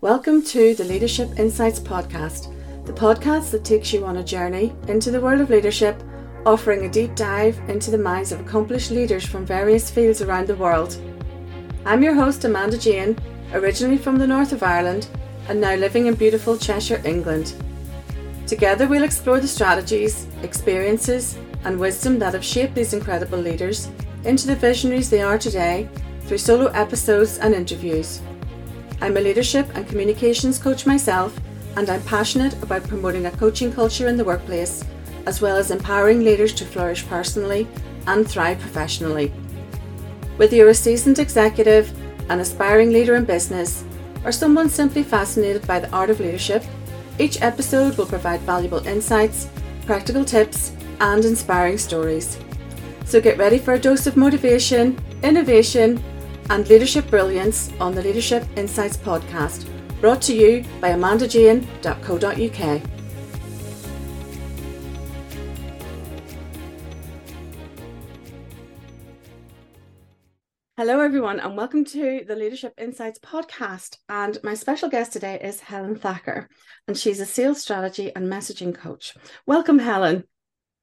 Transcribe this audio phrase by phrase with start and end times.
[0.00, 2.54] Welcome to the Leadership Insights Podcast,
[2.86, 6.00] the podcast that takes you on a journey into the world of leadership,
[6.46, 10.54] offering a deep dive into the minds of accomplished leaders from various fields around the
[10.54, 10.96] world.
[11.84, 13.18] I'm your host, Amanda Jane,
[13.52, 15.08] originally from the north of Ireland
[15.48, 17.54] and now living in beautiful Cheshire, England.
[18.46, 23.90] Together, we'll explore the strategies, experiences, and wisdom that have shaped these incredible leaders
[24.22, 25.88] into the visionaries they are today
[26.20, 28.20] through solo episodes and interviews.
[29.00, 31.38] I'm a leadership and communications coach myself,
[31.76, 34.84] and I'm passionate about promoting a coaching culture in the workplace,
[35.26, 37.68] as well as empowering leaders to flourish personally
[38.08, 39.28] and thrive professionally.
[40.36, 41.92] Whether you're a seasoned executive,
[42.28, 43.84] an aspiring leader in business,
[44.24, 46.64] or someone simply fascinated by the art of leadership,
[47.20, 49.48] each episode will provide valuable insights,
[49.86, 52.38] practical tips, and inspiring stories.
[53.04, 56.02] So get ready for a dose of motivation, innovation,
[56.50, 59.68] and leadership brilliance on the Leadership Insights podcast,
[60.00, 62.82] brought to you by amandajane.co.uk.
[70.76, 73.96] Hello, everyone, and welcome to the Leadership Insights podcast.
[74.08, 76.48] And my special guest today is Helen Thacker,
[76.86, 79.14] and she's a sales strategy and messaging coach.
[79.44, 80.22] Welcome, Helen.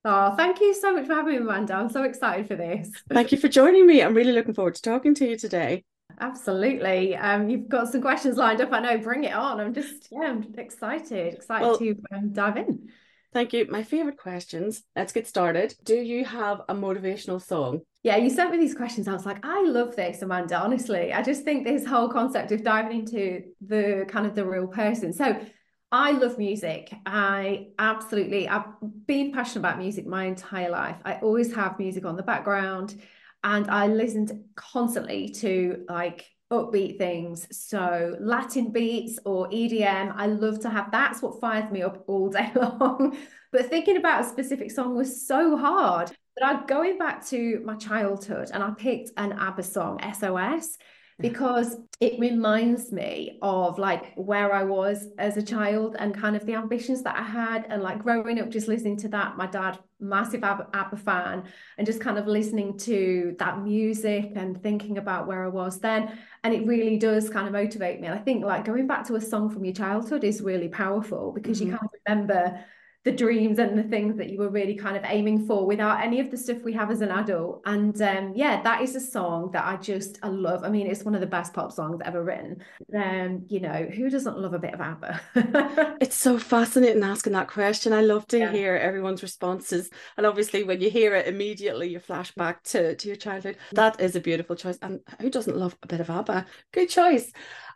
[0.07, 1.73] Oh, thank you so much for having me, Amanda.
[1.73, 2.91] I'm so excited for this.
[3.09, 4.03] Thank you for joining me.
[4.03, 5.83] I'm really looking forward to talking to you today.
[6.19, 7.15] Absolutely.
[7.15, 8.71] Um, you've got some questions lined up.
[8.71, 8.97] I know.
[8.99, 9.59] Bring it on.
[9.59, 11.33] I'm just yeah, I'm excited.
[11.33, 12.89] Excited well, to um, dive in.
[13.33, 13.65] Thank you.
[13.67, 14.83] My favorite questions.
[14.95, 15.73] Let's get started.
[15.83, 17.81] Do you have a motivational song?
[18.03, 19.07] Yeah, you sent me these questions.
[19.07, 20.59] I was like, I love this, Amanda.
[20.59, 24.67] Honestly, I just think this whole concept of diving into the kind of the real
[24.67, 25.11] person.
[25.11, 25.41] So
[25.91, 26.93] I love music.
[27.05, 28.65] I absolutely, I've
[29.05, 30.97] been passionate about music my entire life.
[31.05, 32.99] I always have music on the background
[33.43, 37.47] and I listened constantly to like upbeat things.
[37.51, 42.29] So Latin beats or EDM, I love to have that's what fires me up all
[42.29, 43.17] day long.
[43.51, 46.11] but thinking about a specific song was so hard.
[46.37, 50.77] But I'm going back to my childhood and I picked an ABBA song, SOS
[51.19, 56.45] because it reminds me of like where I was as a child and kind of
[56.45, 59.37] the ambitions that I had and like growing up just listening to that.
[59.37, 61.43] My dad massive ABBA, ABBA fan
[61.77, 66.17] and just kind of listening to that music and thinking about where I was then.
[66.43, 68.07] And it really does kind of motivate me.
[68.07, 71.31] And I think like going back to a song from your childhood is really powerful
[71.31, 71.71] because mm-hmm.
[71.71, 72.65] you kind of remember
[73.05, 76.19] the dreams and the things that you were really kind of aiming for without any
[76.19, 77.61] of the stuff we have as an adult.
[77.63, 80.63] And um, yeah, that is a song that I just I love.
[80.63, 82.63] I mean, it's one of the best pop songs ever written.
[82.95, 85.21] Um, you know, who doesn't love a bit of ABBA?
[86.01, 87.93] it's so fascinating asking that question.
[87.93, 88.51] I love to yeah.
[88.51, 89.91] hear everyone's responses.
[90.17, 93.57] And obviously when you hear it immediately you flash back to, to your childhood.
[93.73, 94.79] That is a beautiful choice.
[94.81, 96.47] And who doesn't love a bit of ABBA?
[96.71, 97.31] Good choice.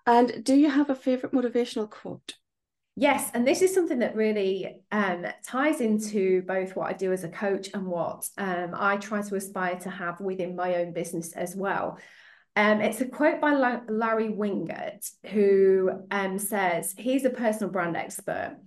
[0.07, 2.38] And do you have a favorite motivational quote?
[2.99, 7.23] Yes, and this is something that really um, ties into both what I do as
[7.23, 11.31] a coach and what um, I try to aspire to have within my own business
[11.31, 11.97] as well.
[12.57, 17.95] Um, it's a quote by La- Larry Winget, who um, says he's a personal brand
[17.95, 18.57] expert.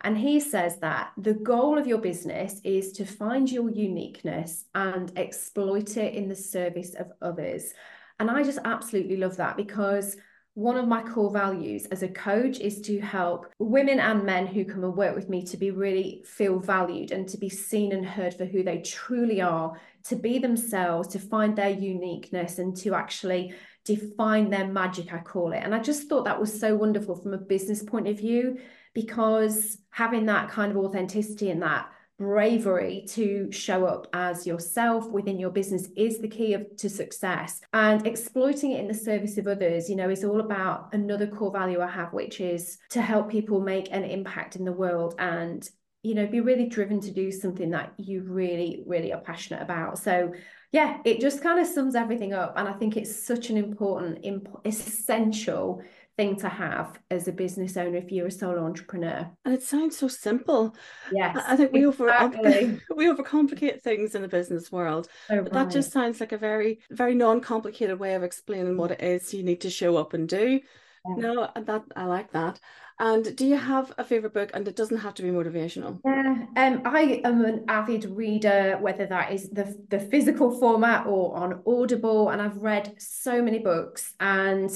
[0.00, 5.16] And he says that the goal of your business is to find your uniqueness and
[5.16, 7.72] exploit it in the service of others.
[8.18, 10.16] And I just absolutely love that because
[10.56, 14.64] one of my core values as a coach is to help women and men who
[14.64, 18.06] come and work with me to be really feel valued and to be seen and
[18.06, 22.94] heard for who they truly are, to be themselves, to find their uniqueness and to
[22.94, 23.52] actually
[23.84, 25.60] define their magic, I call it.
[25.62, 28.58] And I just thought that was so wonderful from a business point of view
[28.94, 31.86] because having that kind of authenticity and that
[32.18, 37.60] bravery to show up as yourself within your business is the key of to success.
[37.72, 41.52] And exploiting it in the service of others you know is all about another core
[41.52, 45.68] value i have which is to help people make an impact in the world and
[46.02, 49.98] you know be really driven to do something that you really really are passionate about.
[49.98, 50.32] So
[50.72, 52.54] yeah it just kind of sums everything up.
[52.56, 55.82] And i think it's such an important imp- essential
[56.16, 59.30] thing to have as a business owner if you're a solo entrepreneur.
[59.44, 60.74] And it sounds so simple.
[61.12, 61.38] Yes.
[61.46, 62.64] I think we exactly.
[62.64, 65.08] over we overcomplicate things in the business world.
[65.30, 65.52] Oh, but right.
[65.52, 69.42] that just sounds like a very, very non-complicated way of explaining what it is you
[69.42, 70.60] need to show up and do.
[71.08, 71.14] Yeah.
[71.16, 72.58] No, that I like that.
[72.98, 74.50] And do you have a favorite book?
[74.54, 76.00] And it doesn't have to be motivational.
[76.02, 81.36] Yeah, um, I am an avid reader, whether that is the the physical format or
[81.36, 84.14] on Audible, and I've read so many books.
[84.18, 84.70] And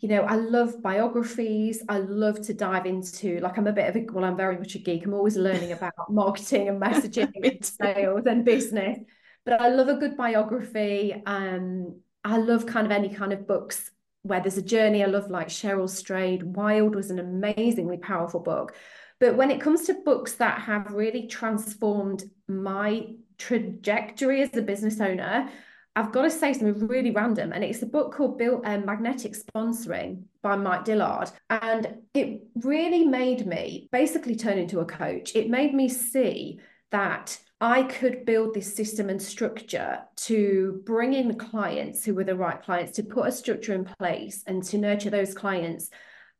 [0.00, 1.82] you know, I love biographies.
[1.88, 4.74] I love to dive into, like, I'm a bit of a, well, I'm very much
[4.74, 5.04] a geek.
[5.04, 8.98] I'm always learning about marketing and messaging and sales and business.
[9.44, 11.22] But I love a good biography.
[11.24, 13.90] Um, I love kind of any kind of books
[14.22, 16.42] where there's a journey I love, like Cheryl Strayed.
[16.42, 18.74] Wild was an amazingly powerful book.
[19.20, 25.00] But when it comes to books that have really transformed my trajectory as a business
[25.00, 25.48] owner,
[25.96, 29.34] I've got to say something really random, and it's a book called Built um, Magnetic
[29.34, 31.30] Sponsoring by Mike Dillard.
[31.48, 35.34] And it really made me basically turn into a coach.
[35.34, 36.60] It made me see
[36.90, 42.36] that I could build this system and structure to bring in clients who were the
[42.36, 45.88] right clients, to put a structure in place and to nurture those clients.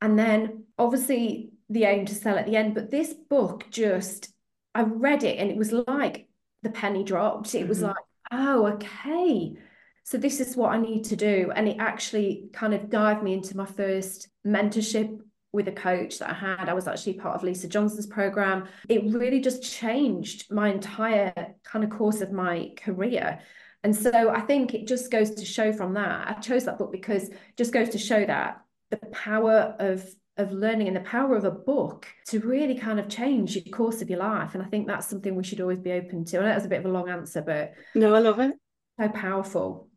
[0.02, 2.74] And then obviously the aim to sell at the end.
[2.74, 4.30] But this book just,
[4.74, 6.28] I read it and it was like
[6.62, 7.54] the penny dropped.
[7.54, 7.68] It mm-hmm.
[7.68, 7.96] was like,
[8.36, 9.56] oh, okay.
[10.04, 11.50] So this is what I need to do.
[11.54, 15.18] And it actually kind of dived me into my first mentorship
[15.52, 16.68] with a coach that I had.
[16.68, 18.68] I was actually part of Lisa Johnson's program.
[18.88, 23.40] It really just changed my entire kind of course of my career.
[23.82, 26.28] And so I think it just goes to show from that.
[26.28, 28.60] I chose that book because just goes to show that
[28.90, 30.04] the power of
[30.36, 34.02] of learning and the power of a book to really kind of change the course
[34.02, 34.54] of your life.
[34.54, 36.38] And I think that's something we should always be open to.
[36.38, 38.52] I know that was a bit of a long answer, but no, I love it.
[39.00, 39.88] So powerful.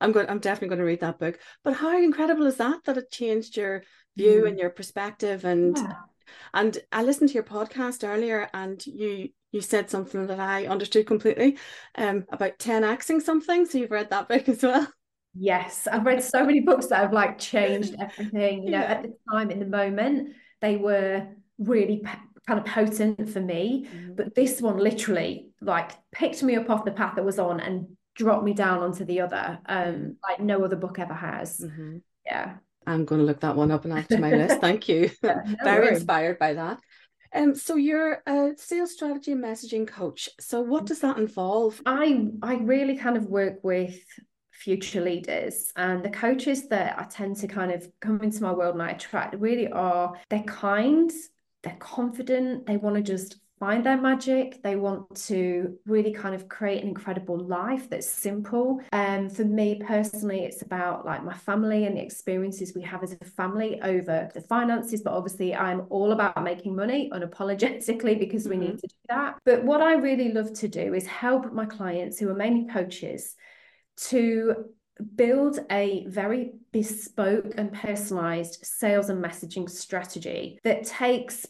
[0.00, 0.28] I'm going.
[0.28, 1.38] I'm definitely going to read that book.
[1.64, 2.84] But how incredible is that?
[2.84, 3.82] That it changed your
[4.16, 4.48] view mm.
[4.48, 5.44] and your perspective.
[5.44, 5.94] And yeah.
[6.54, 11.06] and I listened to your podcast earlier, and you you said something that I understood
[11.06, 11.58] completely.
[11.96, 13.66] Um, about 10xing something.
[13.66, 14.88] So you've read that book as well.
[15.34, 18.64] Yes, I've read so many books that have like changed everything.
[18.64, 21.28] You know, at the time, in the moment, they were
[21.58, 22.04] really
[22.46, 23.86] kind of potent for me.
[23.86, 24.14] Mm-hmm.
[24.14, 27.86] But this one literally like picked me up off the path that was on and
[28.14, 31.58] dropped me down onto the other, um, like no other book ever has.
[31.58, 31.98] Mm-hmm.
[32.24, 32.54] Yeah.
[32.86, 34.60] I'm going to look that one up and add to my list.
[34.60, 35.10] Thank you.
[35.22, 35.98] Yeah, no Very worries.
[35.98, 36.80] inspired by that.
[37.34, 40.30] Um, so you're a sales strategy and messaging coach.
[40.40, 41.82] So what does that involve?
[41.84, 43.94] I I really kind of work with
[44.58, 48.74] future leaders and the coaches that I tend to kind of come into my world
[48.74, 51.10] and I attract really are they're kind,
[51.62, 54.62] they're confident, they want to just find their magic.
[54.62, 58.80] They want to really kind of create an incredible life that's simple.
[58.92, 63.02] And um, for me personally, it's about like my family and the experiences we have
[63.02, 65.02] as a family over the finances.
[65.02, 68.64] But obviously, I'm all about making money unapologetically because we mm-hmm.
[68.64, 69.38] need to do that.
[69.44, 73.34] But what I really love to do is help my clients who are mainly coaches
[74.06, 74.66] to
[75.14, 81.46] build a very bespoke and personalized sales and messaging strategy that takes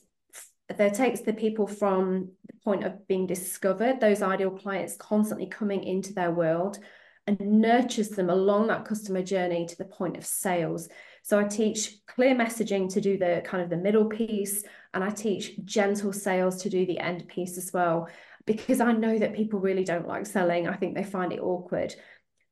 [0.77, 5.83] that takes the people from the point of being discovered those ideal clients constantly coming
[5.83, 6.79] into their world
[7.27, 10.89] and nurtures them along that customer journey to the point of sales.
[11.23, 14.63] So i teach clear messaging to do the kind of the middle piece
[14.93, 18.09] and i teach gentle sales to do the end piece as well
[18.47, 20.69] because i know that people really don't like selling.
[20.69, 21.95] I think they find it awkward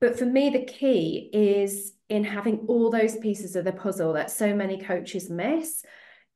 [0.01, 4.31] but for me, the key is in having all those pieces of the puzzle that
[4.31, 5.83] so many coaches miss.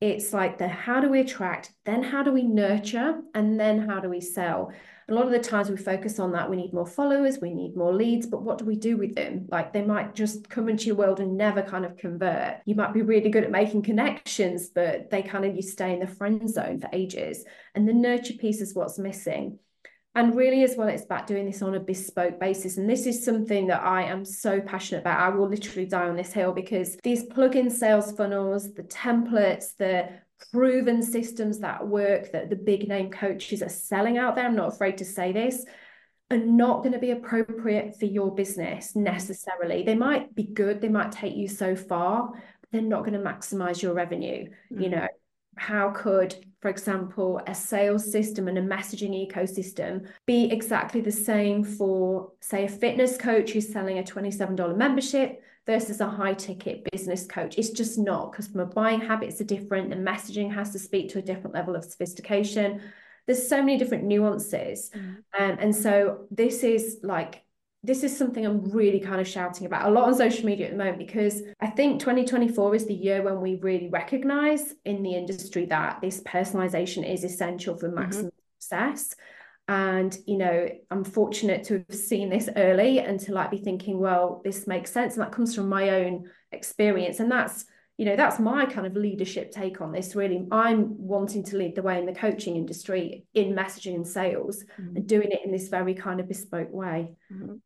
[0.01, 4.01] It's like the how do we attract, then how do we nurture, and then how
[4.01, 4.73] do we sell?
[5.11, 6.49] A lot of the times we focus on that.
[6.49, 9.47] We need more followers, we need more leads, but what do we do with them?
[9.51, 12.61] Like they might just come into your world and never kind of convert.
[12.65, 16.01] You might be really good at making connections, but they kind of you stay in
[16.01, 17.45] the friend zone for ages.
[17.75, 19.59] And the nurture piece is what's missing
[20.15, 22.77] and really as well it's about doing this on a bespoke basis.
[22.77, 25.21] And this is something that i am so passionate about.
[25.21, 30.09] I will literally die on this hill because these plug-in sales funnels the templates the
[30.51, 34.73] proven systems that work that the big name coaches are selling out there i'm not
[34.73, 35.67] afraid to say this
[36.31, 39.83] are not going to be appropriate for your business necessarily.
[39.83, 43.19] They might be good they might take you so far but they're not going to
[43.19, 44.81] maximize your revenue mm-hmm.
[44.81, 45.07] you know
[45.61, 51.63] how could, for example, a sales system and a messaging ecosystem be exactly the same
[51.63, 57.27] for, say, a fitness coach who's selling a $27 membership versus a high ticket business
[57.27, 57.59] coach?
[57.59, 58.33] It's just not.
[58.33, 59.91] Customer buying habits are different.
[59.91, 62.81] The messaging has to speak to a different level of sophistication.
[63.27, 64.91] There's so many different nuances.
[64.97, 65.17] Mm.
[65.39, 67.43] Um, and so this is like
[67.83, 70.73] this is something I'm really kind of shouting about a lot on social media at
[70.73, 75.15] the moment because I think 2024 is the year when we really recognize in the
[75.15, 78.01] industry that this personalization is essential for mm-hmm.
[78.01, 78.59] maximum mm-hmm.
[78.59, 79.15] success.
[79.67, 83.99] And, you know, I'm fortunate to have seen this early and to like be thinking,
[83.99, 85.15] well, this makes sense.
[85.15, 87.21] And that comes from my own experience.
[87.21, 87.65] And that's,
[87.97, 90.15] you know, that's my kind of leadership take on this.
[90.15, 94.65] Really, I'm wanting to lead the way in the coaching industry in messaging and sales
[94.81, 94.97] mm-hmm.
[94.97, 97.13] and doing it in this very kind of bespoke way.
[97.33, 97.57] Mm-hmm.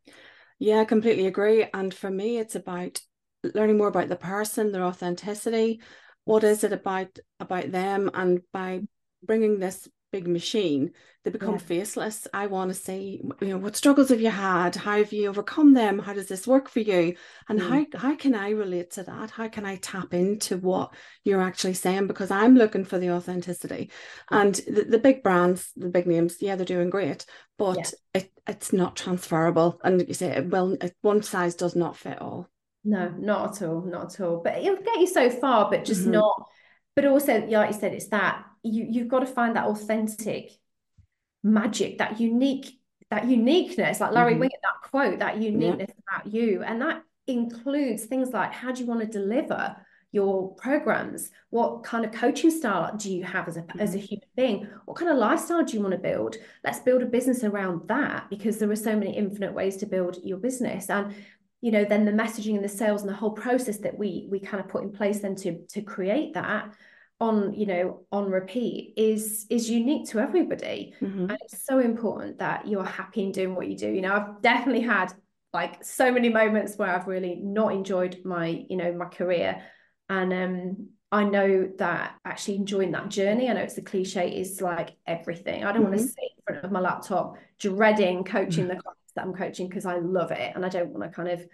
[0.58, 1.66] Yeah, I completely agree.
[1.72, 3.00] And for me, it's about
[3.42, 5.80] learning more about the person, their authenticity.
[6.24, 8.10] What is it about about them?
[8.14, 8.82] And by
[9.22, 10.92] bringing this big machine
[11.24, 11.58] they become yeah.
[11.58, 12.28] faceless.
[12.34, 14.76] I want to see you know what struggles have you had?
[14.76, 15.98] How have you overcome them?
[15.98, 17.16] How does this work for you?
[17.48, 17.68] And mm.
[17.92, 19.30] how how can i relate to that?
[19.30, 20.92] How can i tap into what
[21.24, 22.08] you're actually saying?
[22.08, 23.90] Because i'm looking for the authenticity.
[24.30, 27.24] And the, the big brands the big names yeah they're doing great
[27.56, 27.78] but
[28.14, 28.20] yeah.
[28.20, 29.80] it, it's not transferable.
[29.82, 32.50] And you say well one size does not fit all.
[32.84, 34.42] No not at all not at all.
[34.44, 36.20] But it'll get you so far but just mm-hmm.
[36.20, 36.48] not
[36.96, 40.50] but also like you said it's that you you've got to find that authentic
[41.44, 44.42] magic, that unique, that uniqueness, like Larry mm-hmm.
[44.42, 46.16] That quote, that uniqueness yeah.
[46.16, 46.62] about you.
[46.64, 49.76] And that includes things like how do you want to deliver
[50.10, 51.30] your programs?
[51.50, 53.78] What kind of coaching style do you have as a, mm-hmm.
[53.78, 54.06] as a mm-hmm.
[54.06, 54.68] human being?
[54.86, 56.36] What kind of lifestyle do you want to build?
[56.64, 60.18] Let's build a business around that because there are so many infinite ways to build
[60.24, 60.88] your business.
[60.88, 61.14] And
[61.64, 64.38] you know, then the messaging and the sales and the whole process that we we
[64.38, 66.74] kind of put in place then to to create that
[67.20, 70.92] on you know on repeat is is unique to everybody.
[71.00, 71.30] Mm-hmm.
[71.30, 73.88] and it's so important that you're happy in doing what you do.
[73.88, 75.14] You know i've definitely had
[75.54, 79.62] like so many moments where i've really not enjoyed my you know my career.
[80.10, 84.60] And um i know that actually enjoying that journey i know it's a cliche is
[84.60, 85.64] like everything.
[85.64, 85.92] I don't mm-hmm.
[85.92, 89.68] want to sit in front of my laptop dreading coaching the clients that i'm coaching
[89.68, 91.44] because i love it and i don't want to kind of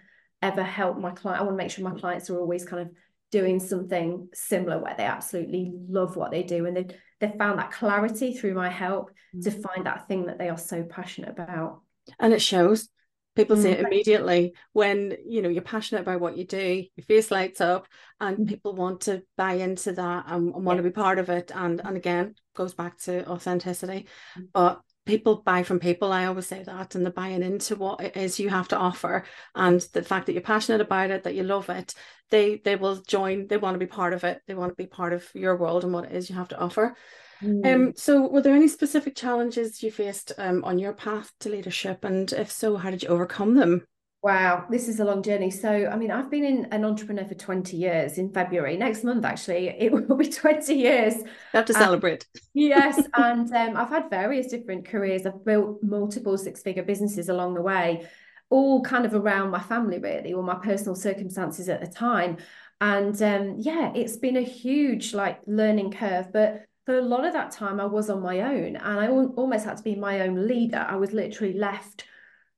[0.41, 2.93] ever help my client i want to make sure my clients are always kind of
[3.31, 6.85] doing something similar where they absolutely love what they do and they
[7.19, 9.43] they found that clarity through my help mm.
[9.43, 11.81] to find that thing that they are so passionate about
[12.19, 12.89] and it shows
[13.35, 13.61] people mm.
[13.61, 17.61] see it immediately when you know you're passionate about what you do your face lights
[17.61, 17.87] up
[18.19, 18.47] and mm.
[18.47, 20.83] people want to buy into that and, and want yeah.
[20.83, 24.47] to be part of it and and again goes back to authenticity mm.
[24.53, 28.15] but people buy from people i always say that and the buying into what it
[28.15, 29.25] is you have to offer
[29.55, 31.93] and the fact that you're passionate about it that you love it
[32.29, 34.87] they they will join they want to be part of it they want to be
[34.87, 36.95] part of your world and what it is you have to offer
[37.43, 37.65] mm.
[37.65, 42.05] um so were there any specific challenges you faced um, on your path to leadership
[42.05, 43.85] and if so how did you overcome them
[44.23, 45.49] Wow, this is a long journey.
[45.49, 48.77] So, I mean, I've been in, an entrepreneur for 20 years in February.
[48.77, 51.15] Next month, actually, it will be 20 years.
[51.15, 52.27] You have to celebrate.
[52.53, 53.01] yes.
[53.15, 55.25] And um, I've had various different careers.
[55.25, 58.07] I've built multiple six figure businesses along the way,
[58.51, 62.37] all kind of around my family, really, or my personal circumstances at the time.
[62.79, 66.31] And um, yeah, it's been a huge like learning curve.
[66.31, 69.65] But for a lot of that time, I was on my own and I almost
[69.65, 70.85] had to be my own leader.
[70.87, 72.05] I was literally left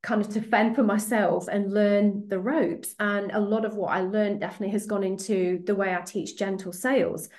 [0.03, 2.93] kind of to fend for myself and learn the ropes.
[3.00, 6.38] And a lot of what I learned definitely has gone into the way I teach
[6.38, 7.29] gentle sales.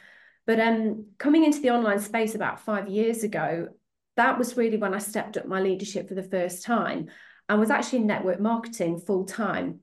[0.46, 3.68] But um, coming into the online space about five years ago,
[4.16, 7.08] that was really when I stepped up my leadership for the first time
[7.48, 9.80] and was actually in network marketing full time.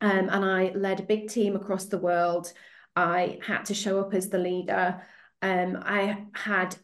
[0.00, 2.52] Um, and I led a big team across the world.
[2.96, 5.02] I had to show up as the leader.
[5.42, 6.76] Um, I had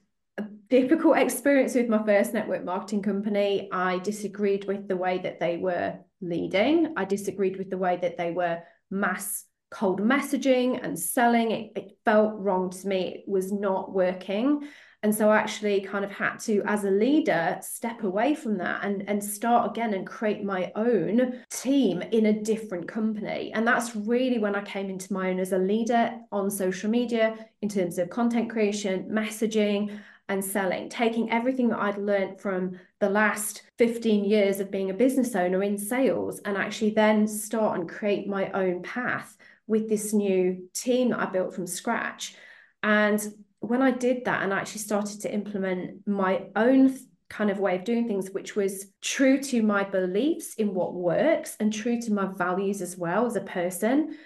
[0.71, 3.69] difficult experience with my first network marketing company.
[3.73, 6.95] I disagreed with the way that they were leading.
[6.97, 8.61] I disagreed with the way that they were
[8.91, 11.51] mass cold messaging and selling.
[11.51, 13.17] It, it felt wrong to me.
[13.17, 14.69] It was not working.
[15.03, 18.83] And so I actually kind of had to, as a leader, step away from that
[18.83, 23.53] and, and start again and create my own team in a different company.
[23.55, 27.37] And that's really when I came into my own as a leader on social media
[27.63, 33.09] in terms of content creation, messaging, and selling, taking everything that I'd learned from the
[33.09, 37.89] last 15 years of being a business owner in sales and actually then start and
[37.89, 42.35] create my own path with this new team that I built from scratch.
[42.83, 43.25] And
[43.61, 46.97] when I did that and actually started to implement my own
[47.29, 51.57] kind of way of doing things, which was true to my beliefs in what works
[51.61, 54.17] and true to my values as well as a person,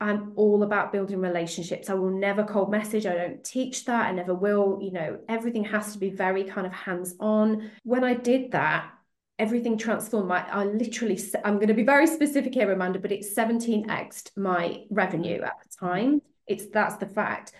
[0.00, 1.90] I'm all about building relationships.
[1.90, 3.04] I will never cold message.
[3.04, 4.06] I don't teach that.
[4.06, 4.78] I never will.
[4.80, 7.70] You know, everything has to be very kind of hands on.
[7.84, 8.90] When I did that,
[9.38, 10.28] everything transformed.
[10.28, 14.84] My, I literally, I'm going to be very specific here, Amanda, but it's 17x my
[14.90, 16.22] revenue at the time.
[16.46, 17.52] It's that's the fact.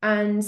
[0.00, 0.44] And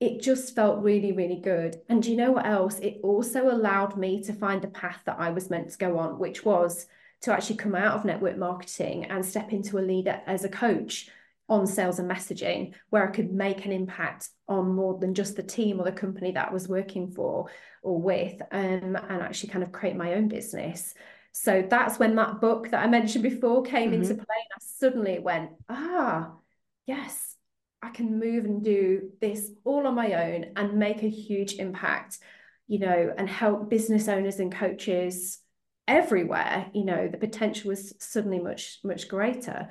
[0.00, 1.80] it just felt really, really good.
[1.88, 2.78] And you know what else?
[2.78, 6.18] It also allowed me to find the path that I was meant to go on,
[6.18, 6.86] which was
[7.22, 11.10] to actually come out of network marketing and step into a leader as a coach
[11.48, 15.42] on sales and messaging where I could make an impact on more than just the
[15.42, 17.50] team or the company that I was working for
[17.82, 20.94] or with um, and actually kind of create my own business.
[21.32, 24.02] So that's when that book that I mentioned before came mm-hmm.
[24.02, 26.32] into play and I suddenly went, ah,
[26.86, 27.36] yes,
[27.82, 32.18] I can move and do this all on my own and make a huge impact,
[32.68, 35.38] you know, and help business owners and coaches
[35.90, 39.68] everywhere you know the potential was suddenly much much greater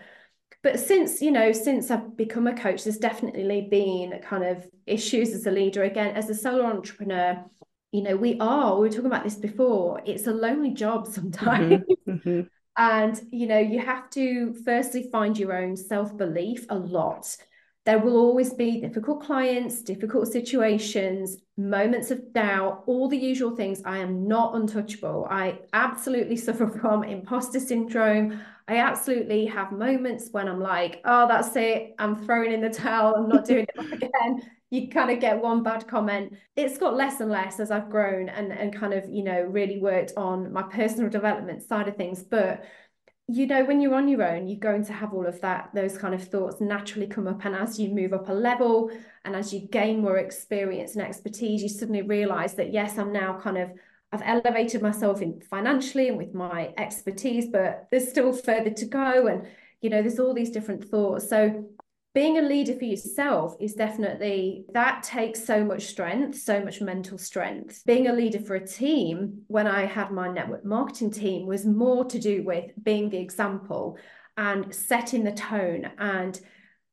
[0.61, 5.33] but since you know since i've become a coach there's definitely been kind of issues
[5.33, 7.43] as a leader again as a solo entrepreneur
[7.91, 11.83] you know, we are, we were talking about this before, it's a lonely job sometimes.
[11.83, 12.11] Mm-hmm.
[12.11, 12.41] Mm-hmm.
[12.77, 17.35] And, you know, you have to firstly find your own self belief a lot.
[17.89, 23.81] There will always be difficult clients, difficult situations, moments of doubt, all the usual things.
[23.83, 25.25] I am not untouchable.
[25.27, 28.41] I absolutely suffer from imposter syndrome.
[28.67, 31.95] I absolutely have moments when I'm like, oh, that's it.
[31.97, 33.15] I'm throwing in the towel.
[33.15, 36.31] I'm not doing it again you kind of get one bad comment.
[36.55, 39.79] It's got less and less as I've grown and, and kind of, you know, really
[39.79, 42.21] worked on my personal development side of things.
[42.21, 42.63] But,
[43.31, 45.95] you know, when you're on your own, you're going to have all of that, those
[45.95, 47.45] kind of thoughts naturally come up.
[47.45, 48.89] And as you move up a level
[49.23, 53.39] and as you gain more experience and expertise, you suddenly realize that, yes, I'm now
[53.39, 53.69] kind of
[54.11, 59.27] I've elevated myself in financially and with my expertise, but there's still further to go.
[59.27, 59.45] And,
[59.81, 61.29] you know, there's all these different thoughts.
[61.29, 61.69] So
[62.13, 67.17] being a leader for yourself is definitely that takes so much strength, so much mental
[67.17, 67.83] strength.
[67.85, 72.05] Being a leader for a team, when I had my network marketing team, was more
[72.05, 73.97] to do with being the example
[74.37, 76.39] and setting the tone and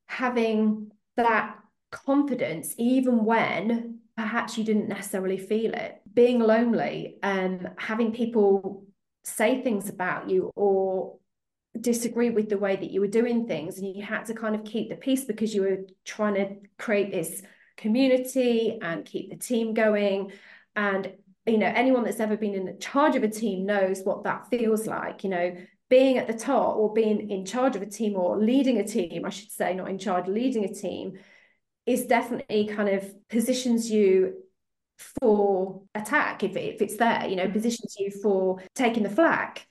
[0.06, 1.56] having that
[1.90, 6.00] confidence, even when perhaps you didn't necessarily feel it.
[6.12, 8.84] Being lonely and having people
[9.24, 11.18] say things about you or
[11.76, 14.64] disagree with the way that you were doing things and you had to kind of
[14.64, 17.42] keep the peace because you were trying to create this
[17.76, 20.32] community and keep the team going
[20.74, 21.12] and
[21.46, 24.86] you know anyone that's ever been in charge of a team knows what that feels
[24.86, 25.54] like you know
[25.88, 29.24] being at the top or being in charge of a team or leading a team
[29.24, 31.18] i should say not in charge leading a team
[31.84, 34.34] is definitely kind of positions you
[35.20, 37.52] for attack if, if it's there you know mm.
[37.52, 39.66] positions you for taking the flak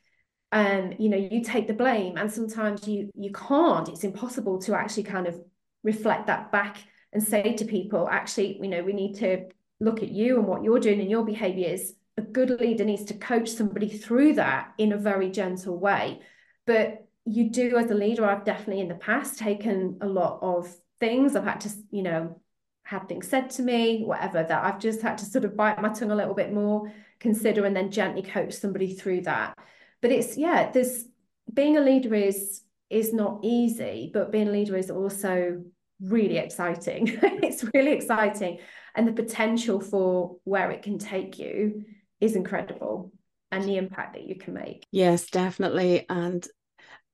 [0.51, 3.89] um, you know, you take the blame, and sometimes you you can't.
[3.89, 5.39] It's impossible to actually kind of
[5.83, 6.77] reflect that back
[7.13, 9.45] and say to people, actually, you know, we need to
[9.79, 11.93] look at you and what you're doing and your behaviors.
[12.17, 16.21] A good leader needs to coach somebody through that in a very gentle way.
[16.65, 20.73] But you do as a leader, I've definitely in the past taken a lot of
[20.99, 21.35] things.
[21.35, 22.41] I've had to, you know,
[22.83, 25.89] had things said to me, whatever, that I've just had to sort of bite my
[25.89, 29.57] tongue a little bit more, consider, and then gently coach somebody through that
[30.05, 31.05] but it's yeah there's
[31.51, 35.63] being a leader is is not easy but being a leader is also
[35.99, 37.19] really exciting.
[37.23, 38.59] It's really exciting.
[38.95, 41.85] And the potential for where it can take you
[42.19, 43.11] is incredible.
[43.51, 44.83] And the impact that you can make.
[44.91, 46.05] Yes definitely.
[46.09, 46.45] And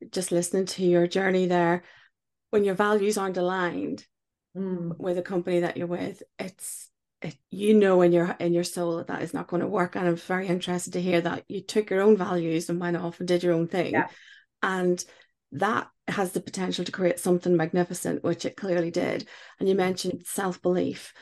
[0.10, 1.84] just listening to your journey there
[2.49, 4.06] when your values aren't aligned
[4.58, 4.97] mm.
[4.97, 6.90] with a company that you're with it's it,
[7.49, 10.07] you know in your in your soul that that is not going to work and
[10.07, 13.27] i'm very interested to hear that you took your own values and went off and
[13.27, 14.07] did your own thing yeah.
[14.63, 15.03] and
[15.51, 19.27] that has the potential to create something magnificent which it clearly did
[19.60, 21.13] and you mentioned self-belief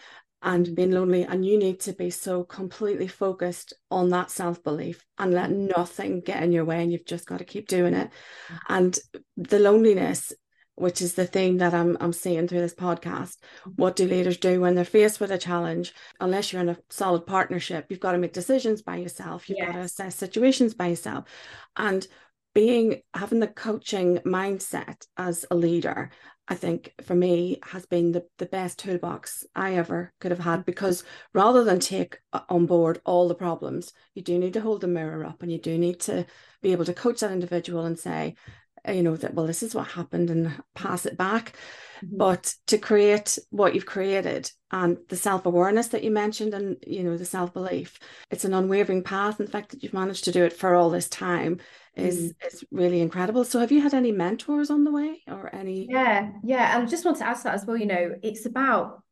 [0.42, 5.34] and being lonely and you need to be so completely focused on that self-belief and
[5.34, 8.10] let nothing get in your way and you've just got to keep doing it
[8.48, 8.58] mm.
[8.70, 9.00] and
[9.36, 10.32] the loneliness
[10.80, 13.38] which is the theme that I'm I'm seeing through this podcast.
[13.76, 15.94] What do leaders do when they're faced with a challenge?
[16.20, 19.50] Unless you're in a solid partnership, you've got to make decisions by yourself.
[19.50, 19.68] You've yes.
[19.68, 21.26] got to assess situations by yourself.
[21.76, 22.08] And
[22.54, 26.12] being having the coaching mindset as a leader,
[26.50, 30.66] I think for me has been the, the best toolbox I ever could have had
[30.66, 32.18] because rather than take
[32.50, 35.60] on board all the problems, you do need to hold the mirror up and you
[35.60, 36.26] do need to
[36.64, 39.76] be able to coach that individual and say, uh, you know that well this is
[39.76, 41.56] what happened and pass it back.
[42.04, 42.16] Mm-hmm.
[42.18, 47.18] but to create what you've created and the self-awareness that you mentioned and you know
[47.18, 48.00] the self-belief
[48.32, 49.42] it's an unwavering path.
[49.42, 51.60] In fact that you've managed to do it for all this time
[51.98, 52.48] is mm.
[52.48, 53.44] is really incredible.
[53.44, 56.76] So have you had any mentors on the way or any yeah yeah.
[56.76, 59.04] And I just want to ask that as well you know it's about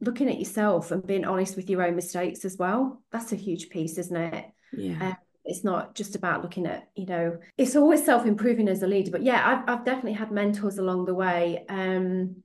[0.00, 3.02] looking at yourself and being honest with your own mistakes as well.
[3.12, 4.46] That's a huge piece isn't it?
[4.72, 5.08] Yeah.
[5.08, 9.10] Um, it's not just about looking at you know it's always self-improving as a leader
[9.10, 12.36] but yeah I've, I've definitely had mentors along the way um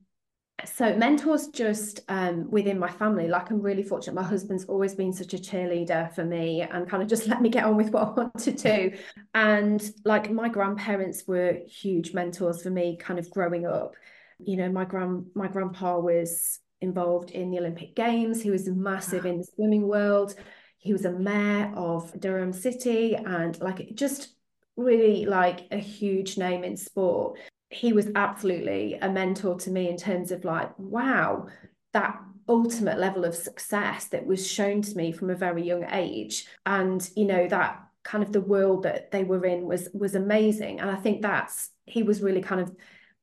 [0.64, 5.12] so mentors just um, within my family like i'm really fortunate my husband's always been
[5.12, 8.02] such a cheerleader for me and kind of just let me get on with what
[8.02, 8.92] i want to do
[9.34, 13.94] and like my grandparents were huge mentors for me kind of growing up.
[14.40, 19.26] You know my grand my grandpa was involved in the olympic games he was massive
[19.26, 20.36] in the swimming world
[20.78, 24.34] he was a mayor of Durham City and like just
[24.76, 27.38] really like a huge name in sport.
[27.70, 31.48] He was absolutely a mentor to me in terms of like, wow,
[31.92, 36.46] that ultimate level of success that was shown to me from a very young age.
[36.64, 40.80] And, you know, that kind of the world that they were in was was amazing.
[40.80, 42.74] And I think that's he was really kind of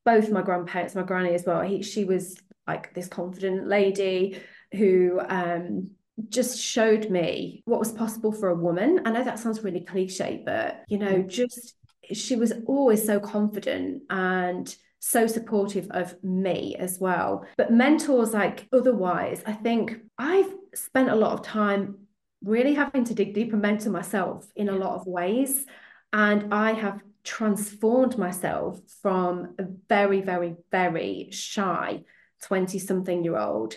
[0.03, 1.61] both my grandparents, my granny as well.
[1.61, 2.37] He she was
[2.67, 4.41] like this confident lady
[4.71, 5.91] who um
[6.29, 9.01] just showed me what was possible for a woman.
[9.05, 11.27] I know that sounds really cliche, but you know, mm.
[11.27, 11.75] just
[12.13, 17.45] she was always so confident and so supportive of me as well.
[17.57, 22.07] But mentors, like otherwise, I think I've spent a lot of time
[22.43, 25.65] really having to dig deep and mentor myself in a lot of ways.
[26.13, 32.03] And I have transformed myself from a very, very, very shy
[32.43, 33.75] 20 something year old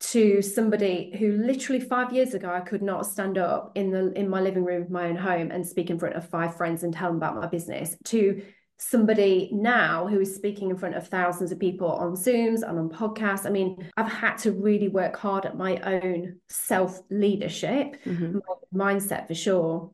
[0.00, 4.28] to somebody who literally five years ago I could not stand up in the in
[4.28, 6.94] my living room of my own home and speak in front of five friends and
[6.94, 8.42] tell them about my business to
[8.78, 12.88] somebody now who is speaking in front of thousands of people on Zooms and on
[12.88, 13.44] podcasts.
[13.44, 18.38] I mean, I've had to really work hard at my own self leadership, mm-hmm.
[18.72, 19.90] mindset for sure.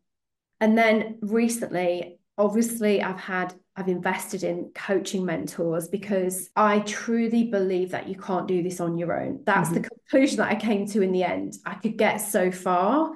[0.60, 7.90] And then recently, obviously, I've had I've invested in coaching mentors because I truly believe
[7.90, 9.40] that you can't do this on your own.
[9.44, 9.82] That's mm-hmm.
[9.82, 11.54] the conclusion that I came to in the end.
[11.66, 13.12] I could get so far,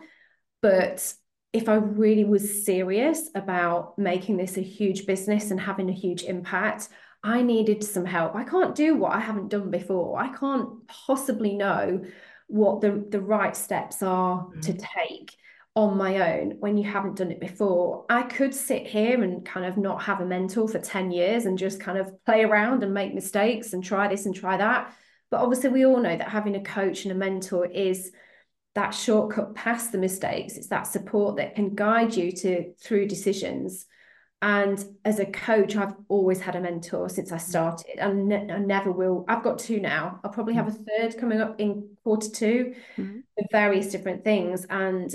[0.60, 1.14] but
[1.52, 6.24] if I really was serious about making this a huge business and having a huge
[6.24, 6.88] impact,
[7.22, 8.34] I needed some help.
[8.34, 10.18] I can't do what I haven't done before.
[10.18, 12.04] I can't possibly know
[12.48, 14.60] what the, the right steps are mm-hmm.
[14.60, 15.36] to take
[15.74, 18.04] on my own when you haven't done it before.
[18.08, 21.56] I could sit here and kind of not have a mentor for 10 years and
[21.56, 24.92] just kind of play around and make mistakes and try this and try that.
[25.30, 28.10] But obviously, we all know that having a coach and a mentor is
[28.74, 30.56] that shortcut past the mistakes.
[30.56, 33.86] It's that support that can guide you to through decisions.
[34.40, 38.58] And as a coach, I've always had a mentor since I started, and ne- I
[38.58, 39.24] never will.
[39.26, 40.20] I've got two now.
[40.22, 43.18] I'll probably have a third coming up in quarter 2 mm-hmm.
[43.50, 44.64] various different things.
[44.70, 45.12] And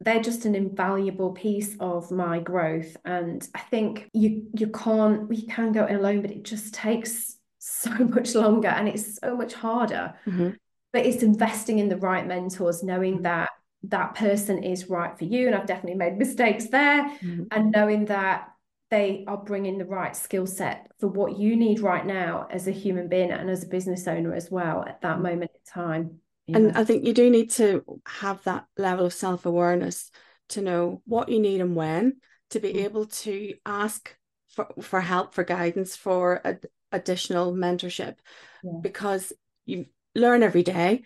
[0.00, 5.46] they're just an invaluable piece of my growth and i think you you can't you
[5.46, 9.52] can go it alone but it just takes so much longer and it's so much
[9.52, 10.50] harder mm-hmm.
[10.92, 13.24] but it's investing in the right mentors knowing mm-hmm.
[13.24, 13.50] that
[13.82, 17.44] that person is right for you and i've definitely made mistakes there mm-hmm.
[17.50, 18.48] and knowing that
[18.90, 22.72] they are bringing the right skill set for what you need right now as a
[22.72, 25.24] human being and as a business owner as well at that mm-hmm.
[25.24, 26.18] moment in time
[26.50, 26.56] yeah.
[26.56, 30.10] And I think you do need to have that level of self awareness
[30.50, 32.16] to know what you need and when
[32.50, 32.84] to be mm-hmm.
[32.84, 34.14] able to ask
[34.48, 38.16] for, for help, for guidance, for ad- additional mentorship,
[38.62, 38.72] yeah.
[38.82, 39.32] because
[39.64, 41.02] you learn every day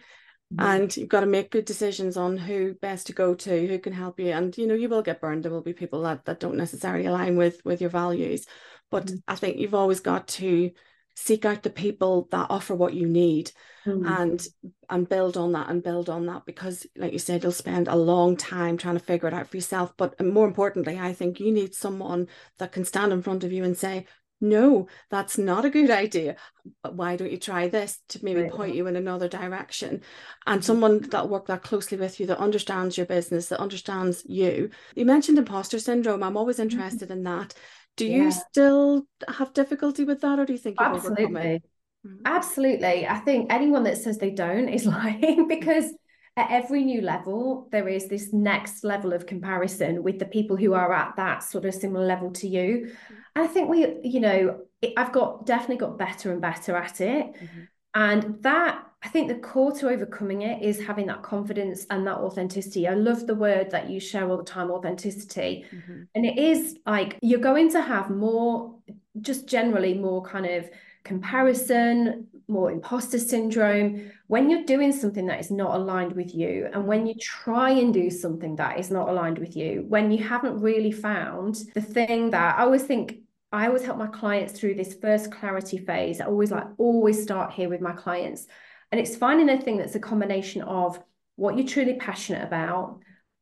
[0.52, 0.64] mm-hmm.
[0.64, 3.92] and you've got to make good decisions on who best to go to who can
[3.92, 6.40] help you and you know you will get burned there will be people that, that
[6.40, 8.46] don't necessarily align with with your values
[8.90, 9.16] but mm-hmm.
[9.28, 10.70] i think you've always got to
[11.14, 13.50] seek out the people that offer what you need
[13.86, 14.20] mm.
[14.20, 14.46] and
[14.90, 17.96] and build on that and build on that because like you said you'll spend a
[17.96, 21.52] long time trying to figure it out for yourself but more importantly i think you
[21.52, 22.26] need someone
[22.58, 24.04] that can stand in front of you and say
[24.40, 26.34] no that's not a good idea
[26.82, 28.52] but why don't you try this to maybe right.
[28.52, 30.02] point you in another direction
[30.46, 30.64] and mm.
[30.64, 35.04] someone that work that closely with you that understands your business that understands you you
[35.04, 36.64] mentioned imposter syndrome i'm always mm-hmm.
[36.64, 37.18] interested mm-hmm.
[37.18, 37.54] in that
[37.96, 41.62] do you still have difficulty with that, or do you think absolutely,
[42.06, 42.22] mm-hmm.
[42.24, 43.06] absolutely?
[43.06, 45.92] I think anyone that says they don't is lying because
[46.36, 50.74] at every new level there is this next level of comparison with the people who
[50.74, 52.92] are at that sort of similar level to you.
[53.36, 54.60] And I think we, you know,
[54.96, 57.62] I've got definitely got better and better at it, mm-hmm.
[57.94, 62.16] And that I think the core to overcoming it is having that confidence and that
[62.16, 62.88] authenticity.
[62.88, 65.66] I love the word that you share all the time, authenticity.
[65.70, 66.02] Mm-hmm.
[66.14, 68.74] And it is like you're going to have more,
[69.20, 70.70] just generally more kind of
[71.04, 76.70] comparison, more imposter syndrome when you're doing something that is not aligned with you.
[76.72, 80.24] And when you try and do something that is not aligned with you, when you
[80.24, 83.18] haven't really found the thing that I always think
[83.54, 86.20] I always help my clients through this first clarity phase.
[86.20, 88.48] I always like always start here with my clients
[88.90, 91.00] and it's finding a thing that's a combination of
[91.36, 92.98] what you're truly passionate about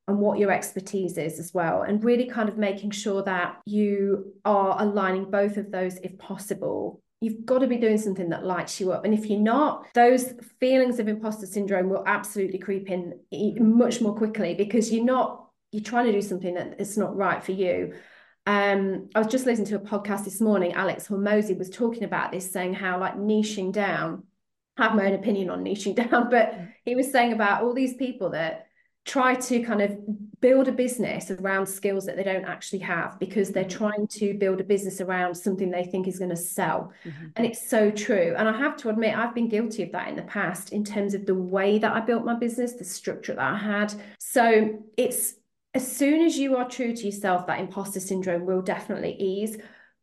[0.08, 1.80] and what your expertise is as well.
[1.80, 7.00] And really kind of making sure that you are aligning both of those if possible.
[7.22, 9.06] You've got to be doing something that lights you up.
[9.06, 13.18] And if you're not, those feelings of imposter syndrome will absolutely creep in
[13.58, 17.42] much more quickly because you're not, you're trying to do something that is not right
[17.42, 17.94] for you.
[18.46, 20.72] Um, I was just listening to a podcast this morning.
[20.72, 24.24] Alex Hormozi was talking about this, saying how like niching down
[24.78, 26.72] have my own opinion on niching down, but mm.
[26.84, 28.66] he was saying about all these people that
[29.04, 29.98] try to kind of
[30.40, 33.78] build a business around skills that they don't actually have because they're mm-hmm.
[33.78, 36.92] trying to build a business around something they think is going to sell.
[37.04, 37.26] Mm-hmm.
[37.34, 38.34] And it's so true.
[38.36, 41.14] And I have to admit, I've been guilty of that in the past in terms
[41.14, 43.92] of the way that I built my business, the structure that I had.
[44.18, 45.34] So it's
[45.74, 49.56] as soon as you are true to yourself, that imposter syndrome will definitely ease,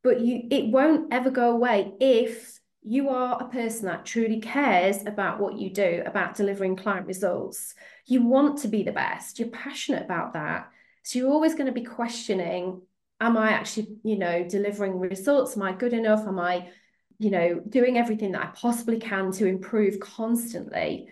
[0.03, 5.05] but you it won't ever go away if you are a person that truly cares
[5.05, 9.49] about what you do, about delivering client results, you want to be the best, you're
[9.49, 10.69] passionate about that.
[11.03, 12.81] So you're always going to be questioning,
[13.19, 15.57] am I actually, you know, delivering results?
[15.57, 16.25] Am I good enough?
[16.27, 16.69] Am I,
[17.19, 21.09] you know, doing everything that I possibly can to improve constantly?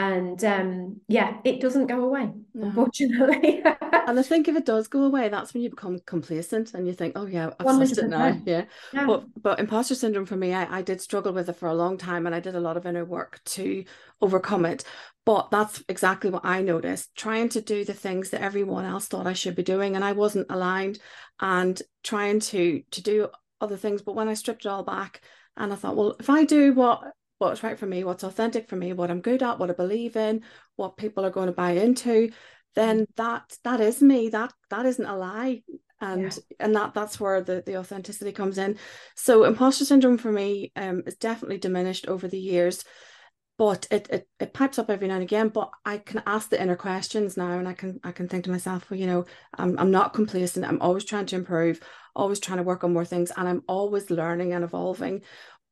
[0.00, 2.66] And um, yeah it doesn't go away no.
[2.66, 3.62] unfortunately.
[4.06, 6.92] And i think if it does go away that's when you become complacent and you
[6.92, 8.40] think oh yeah i've lost it now.
[8.44, 8.64] yeah.
[8.92, 11.74] yeah, But, but imposter syndrome for me I, I did struggle with it for a
[11.74, 13.84] long time and i did a lot of inner work to
[14.20, 14.84] overcome it.
[15.26, 19.26] But that's exactly what i noticed trying to do the things that everyone else thought
[19.26, 20.98] i should be doing and i wasn't aligned
[21.40, 23.28] and trying to to do
[23.60, 24.02] other things.
[24.02, 25.20] But when i stripped it all back
[25.56, 28.76] and i thought well if i do what what's right for me, what's authentic for
[28.76, 30.42] me, what I'm good at, what I believe in,
[30.76, 32.30] what people are going to buy into,
[32.74, 33.06] then mm.
[33.16, 34.28] that that is me.
[34.28, 35.62] That that isn't a lie.
[36.02, 36.30] And yeah.
[36.60, 38.76] and that that's where the, the authenticity comes in.
[39.16, 42.84] So imposter syndrome for me um is definitely diminished over the years.
[43.56, 45.48] But it, it it pipes up every now and again.
[45.48, 48.50] But I can ask the inner questions now and I can I can think to
[48.50, 49.24] myself, well, you know,
[49.56, 50.66] I'm I'm not complacent.
[50.66, 51.80] I'm always trying to improve,
[52.14, 55.22] always trying to work on more things, and I'm always learning and evolving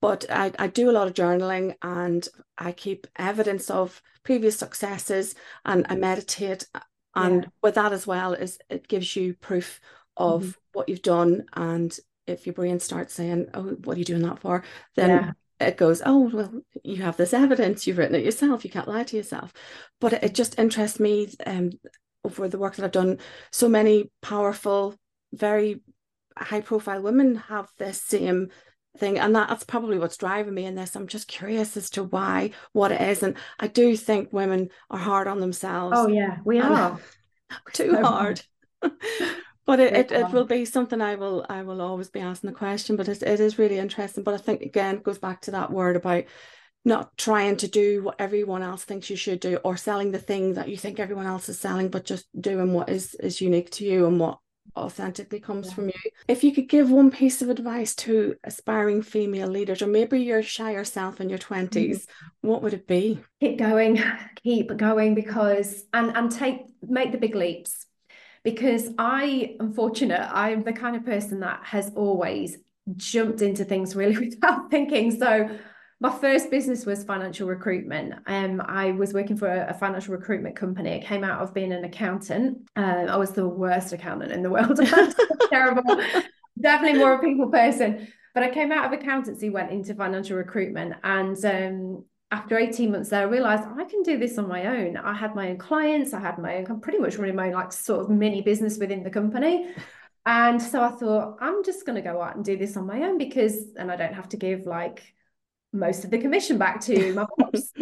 [0.00, 5.34] but I, I do a lot of journaling and I keep evidence of previous successes
[5.64, 6.66] and I meditate
[7.14, 7.48] and yeah.
[7.62, 9.80] with that as well is it gives you proof
[10.16, 10.50] of mm-hmm.
[10.72, 14.38] what you've done and if your brain starts saying oh what are you doing that
[14.38, 14.62] for
[14.96, 15.66] then yeah.
[15.66, 16.52] it goes oh well
[16.84, 19.52] you have this evidence you've written it yourself you can't lie to yourself
[20.00, 21.70] but it, it just interests me um
[22.24, 23.18] over the work that I've done
[23.50, 24.94] so many powerful
[25.32, 25.80] very
[26.36, 28.48] high profile women have this same
[28.96, 30.96] thing and that's probably what's driving me in this.
[30.96, 34.98] I'm just curious as to why what it is and i do think women are
[34.98, 36.98] hard on themselves oh yeah we are.
[37.72, 38.42] Too hard.
[38.80, 42.56] but it, it, it will be something i will i will always be asking the
[42.56, 44.24] question but it, it is really interesting.
[44.24, 46.24] But i think again it goes back to that word about
[46.84, 50.54] not trying to do what everyone else thinks you should do or selling the thing
[50.54, 53.84] that you think everyone else is selling but just doing what is is unique to
[53.84, 54.38] you and what
[54.76, 55.74] authentically comes yeah.
[55.74, 56.10] from you.
[56.26, 60.42] If you could give one piece of advice to aspiring female leaders, or maybe you're
[60.42, 62.48] shy yourself in your 20s, mm-hmm.
[62.48, 63.20] what would it be?
[63.40, 64.02] Keep going,
[64.42, 67.86] keep going because and and take make the big leaps.
[68.44, 72.56] Because I am fortunate, I'm the kind of person that has always
[72.96, 75.18] jumped into things really without thinking.
[75.18, 75.50] So
[76.00, 78.14] my first business was financial recruitment.
[78.26, 80.94] Um, I was working for a, a, financial recruitment company.
[80.94, 82.70] I came out of being an accountant.
[82.76, 84.78] Uh, I was the worst accountant in the world.
[85.50, 86.00] terrible.
[86.60, 88.06] Definitely more a people person.
[88.32, 93.08] But I came out of accountancy, went into financial recruitment, and um, after 18 months
[93.08, 94.96] there, I realized I can do this on my own.
[94.96, 97.54] I had my own clients, I had my own, I'm pretty much running my own
[97.54, 99.74] like sort of mini business within the company.
[100.26, 103.02] And so I thought, I'm just going to go out and do this on my
[103.04, 105.14] own because, and I don't have to give like
[105.72, 107.72] most of the commission back to my boss.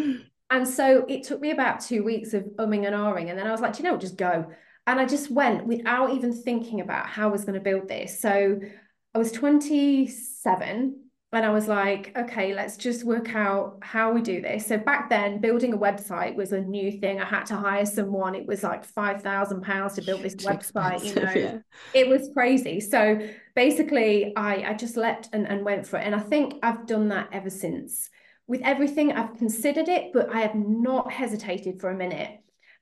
[0.51, 3.31] and so it took me about two weeks of umming and ahhing.
[3.31, 4.46] And then I was like, you know, just go.
[4.87, 8.20] And I just went without even thinking about how I was going to build this.
[8.20, 8.61] So
[9.14, 11.06] I was 27
[11.37, 14.66] and I was like, okay, let's just work out how we do this.
[14.66, 17.20] So back then, building a website was a new thing.
[17.20, 18.35] I had to hire someone.
[18.35, 21.05] It was like five thousand pounds to build this website.
[21.05, 21.59] You know, yeah.
[21.92, 22.81] it was crazy.
[22.81, 26.87] So basically, I I just leapt and, and went for it, and I think I've
[26.87, 28.09] done that ever since.
[28.46, 32.31] With everything, I've considered it, but I have not hesitated for a minute,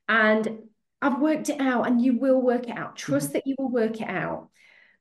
[0.07, 0.59] and
[1.01, 1.87] I've worked it out.
[1.87, 2.95] And you will work it out.
[2.95, 3.33] Trust mm-hmm.
[3.33, 4.47] that you will work it out.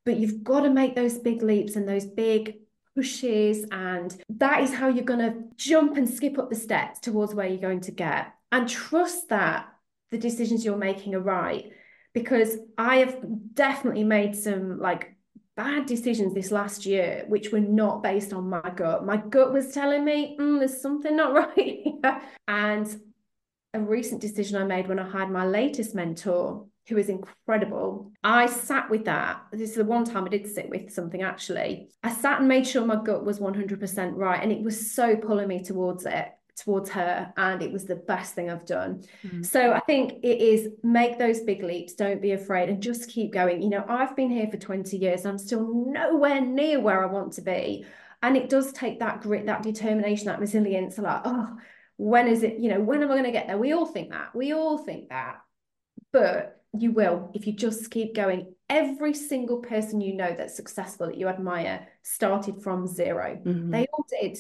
[0.05, 2.57] But you've got to make those big leaps and those big
[2.95, 7.35] pushes and that is how you're going to jump and skip up the steps towards
[7.35, 8.33] where you're going to get.
[8.53, 9.69] And trust that
[10.15, 11.73] the decisions you're making are right
[12.13, 13.19] because i have
[13.53, 15.17] definitely made some like
[15.57, 19.05] bad decisions this last year which were not based on my gut.
[19.05, 21.85] My gut was telling me mm, there's something not right
[22.49, 23.01] and
[23.73, 28.13] a recent decision i made when i hired my latest mentor who is incredible.
[28.23, 29.41] I sat with that.
[29.53, 31.89] This is the one time I did sit with something actually.
[32.03, 34.43] I sat and made sure my gut was 100% right.
[34.43, 36.29] And it was so pulling me towards it,
[36.63, 37.33] towards her.
[37.39, 39.03] And it was the best thing I've done.
[39.27, 39.43] Mm-hmm.
[39.43, 41.95] So I think it is make those big leaps.
[41.95, 43.63] Don't be afraid and just keep going.
[43.63, 47.11] You know, I've been here for 20 years and I'm still nowhere near where I
[47.11, 47.87] want to be.
[48.23, 50.99] And it does take that grit, that determination, that resilience.
[50.99, 51.57] Like, oh,
[51.97, 53.59] when is it, you know, when am I going to get there?
[53.59, 54.35] We all think that.
[54.35, 55.41] We all think that.
[56.13, 58.55] But you will if you just keep going.
[58.69, 63.71] Every single person you know that's successful that you admire started from 0 mm-hmm.
[63.71, 64.39] They all did.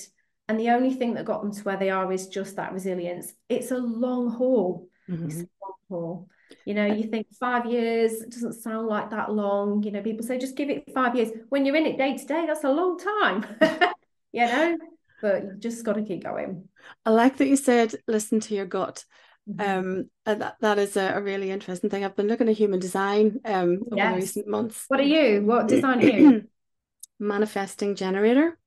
[0.48, 3.32] And the only thing that got them to where they are is just that resilience.
[3.48, 4.88] It's a long haul.
[5.08, 5.26] Mm-hmm.
[5.26, 6.28] It's a long haul.
[6.66, 9.82] You know, you think five years doesn't sound like that long.
[9.82, 11.30] You know, people say just give it five years.
[11.48, 13.46] When you're in it day to day, that's a long time.
[14.32, 14.76] you know,
[15.22, 16.68] but you've just got to keep going.
[17.04, 19.04] I like that you said listen to your gut.
[19.50, 19.88] Mm-hmm.
[19.88, 22.02] Um, that that is a, a, really interesting thing.
[22.02, 24.14] I've been looking at human design um over yes.
[24.14, 24.84] the recent months.
[24.88, 25.42] What are you?
[25.42, 26.44] What design are you?
[27.18, 28.58] Manifesting generator.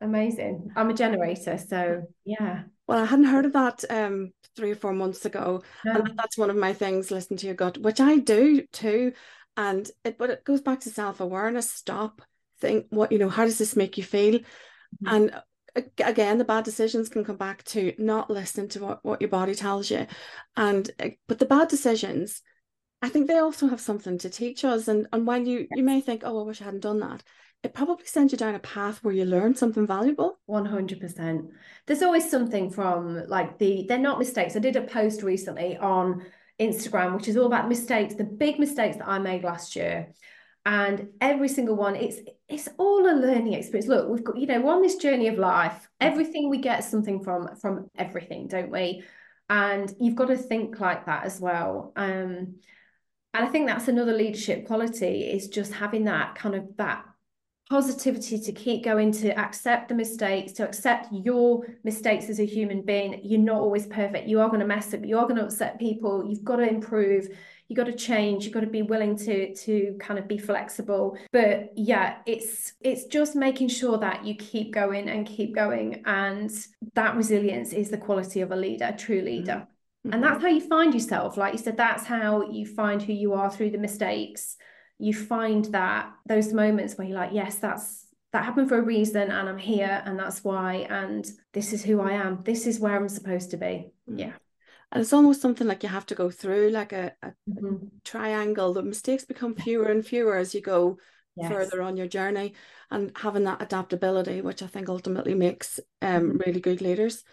[0.00, 0.70] Amazing.
[0.76, 2.62] I'm a generator, so yeah.
[2.86, 5.94] Well, I hadn't heard of that um three or four months ago, no.
[5.94, 7.10] and that's one of my things.
[7.10, 9.14] Listen to your gut, which I do too,
[9.56, 11.68] and it but it goes back to self awareness.
[11.68, 12.22] Stop,
[12.60, 13.28] think what you know.
[13.28, 14.34] How does this make you feel?
[14.34, 15.08] Mm-hmm.
[15.08, 15.42] And
[15.98, 19.54] again the bad decisions can come back to not listening to what, what your body
[19.54, 20.06] tells you.
[20.56, 22.42] And uh, but the bad decisions
[23.02, 24.88] i think they also have something to teach us.
[24.88, 27.22] And and when you you may think oh i wish i hadn't done that
[27.62, 30.38] it probably sends you down a path where you learn something valuable.
[30.48, 31.48] 100%
[31.86, 34.56] there's always something from like the they're not mistakes.
[34.56, 36.24] I did a post recently on
[36.60, 40.12] instagram which is all about mistakes the big mistakes that i made last year
[40.66, 43.88] and every single one it's it's all a learning experience.
[43.88, 45.88] Look we've got you know we're on this journey of life.
[46.00, 49.04] Everything we get something from from everything don't we?
[49.50, 51.92] And you've got to think like that as well.
[51.96, 52.56] Um
[53.34, 57.04] and i think that's another leadership quality is just having that kind of that
[57.70, 62.82] positivity to keep going to accept the mistakes to accept your mistakes as a human
[62.82, 63.20] being.
[63.24, 64.28] You're not always perfect.
[64.28, 65.04] You are going to mess up.
[65.04, 66.24] You are going to upset people.
[66.28, 67.28] You've got to improve
[67.68, 71.16] you got to change You've got to be willing to to kind of be flexible.
[71.32, 76.50] But yeah it's it's just making sure that you keep going and keep going and
[76.94, 79.66] that resilience is the quality of a leader a true leader.
[80.06, 80.12] Mm-hmm.
[80.12, 81.36] and that's how you find yourself.
[81.36, 84.56] Like you said that's how you find who you are through the mistakes.
[84.98, 89.30] You find that those moments where you're like yes that's that happened for a reason
[89.30, 92.42] and I'm here and that's why and this is who I am.
[92.44, 93.92] This is where I'm supposed to be.
[94.10, 94.18] Mm.
[94.18, 94.32] yeah
[94.94, 97.86] and it's almost something like you have to go through like a, a, mm-hmm.
[98.04, 100.96] triangle the mistakes become fewer and fewer as you go
[101.36, 101.50] yes.
[101.50, 102.54] further on your journey
[102.90, 106.38] and having that adaptability which i think ultimately makes um, mm-hmm.
[106.46, 107.24] really good leaders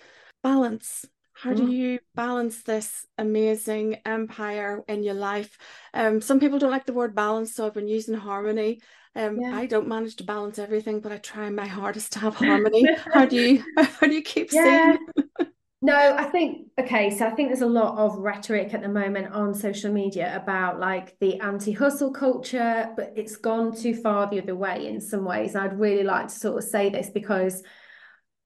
[0.44, 1.72] balance how do mm-hmm.
[1.72, 5.58] you balance this amazing empire in your life
[5.94, 8.80] um, some people don't like the word balance so i've been using harmony
[9.14, 9.58] um, yeah.
[9.58, 12.88] I don't manage to balance everything, but I try my hardest to have harmony.
[13.14, 14.96] how do you how do you keep yeah.
[15.38, 15.50] saying?
[15.84, 19.34] No, I think okay, so I think there's a lot of rhetoric at the moment
[19.34, 24.56] on social media about like the anti-hustle culture, but it's gone too far the other
[24.56, 25.56] way in some ways.
[25.56, 27.64] I'd really like to sort of say this because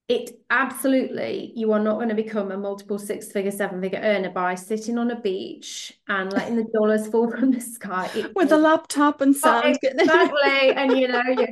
[0.07, 4.29] it absolutely you are not going to become a multiple six figure seven figure earner
[4.29, 8.51] by sitting on a beach and letting the dollars fall from the sky it, with
[8.51, 11.47] a laptop and sound exactly and you know you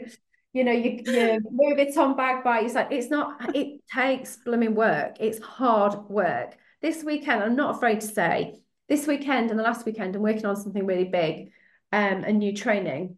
[0.53, 4.37] you know, you, you move it on back by it's like it's not it takes
[4.37, 5.17] blooming work.
[5.19, 6.55] It's hard work.
[6.81, 10.45] This weekend, I'm not afraid to say, this weekend and the last weekend, I'm working
[10.45, 11.51] on something really big,
[11.91, 13.17] um, a new training.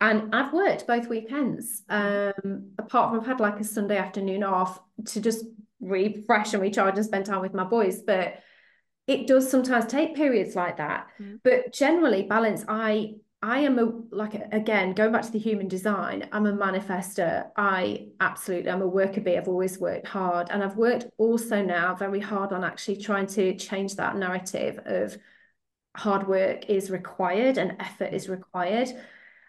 [0.00, 1.82] And I've worked both weekends.
[1.88, 5.44] Um, apart from I've had like a Sunday afternoon off to just
[5.80, 8.02] refresh and recharge and spend time with my boys.
[8.02, 8.36] But
[9.06, 11.08] it does sometimes take periods like that.
[11.20, 11.40] Mm.
[11.42, 16.28] But generally, balance, I I am a like again going back to the human design.
[16.30, 17.50] I'm a manifester.
[17.56, 19.38] I absolutely I'm a worker bee.
[19.38, 23.56] I've always worked hard, and I've worked also now very hard on actually trying to
[23.56, 25.16] change that narrative of
[25.96, 28.88] hard work is required and effort is required.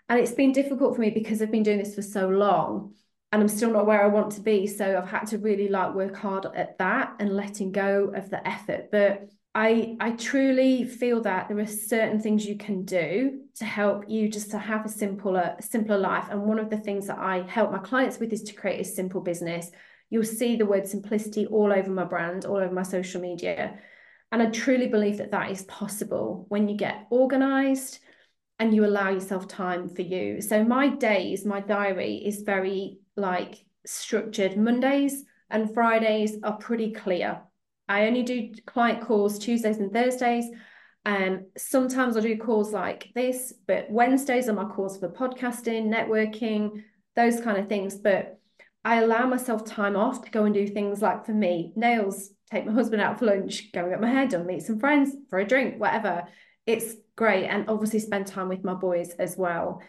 [0.07, 2.93] And it's been difficult for me because I've been doing this for so long,
[3.33, 4.67] and I'm still not where I want to be.
[4.67, 8.45] So I've had to really like work hard at that and letting go of the
[8.47, 13.65] effort, but I I truly feel that there are certain things you can do to
[13.65, 16.27] help you just to have a simpler simpler life.
[16.29, 18.85] And one of the things that I help my clients with is to create a
[18.85, 19.69] simple business.
[20.09, 23.77] You'll see the word simplicity all over my brand, all over my social media.
[24.31, 27.99] And I truly believe that that is possible when you get organized
[28.59, 30.39] and you allow yourself time for you.
[30.39, 34.55] So my days, my diary is very like structured.
[34.55, 37.41] Mondays and Fridays are pretty clear
[37.91, 40.45] I only do client calls Tuesdays and Thursdays.
[41.05, 46.83] Um, sometimes I do calls like this, but Wednesdays are my calls for podcasting, networking,
[47.17, 47.97] those kind of things.
[47.97, 48.39] But
[48.85, 52.65] I allow myself time off to go and do things like for me, nails, take
[52.65, 55.39] my husband out for lunch, go and get my hair done, meet some friends for
[55.39, 56.23] a drink, whatever.
[56.65, 57.47] It's great.
[57.47, 59.81] And obviously spend time with my boys as well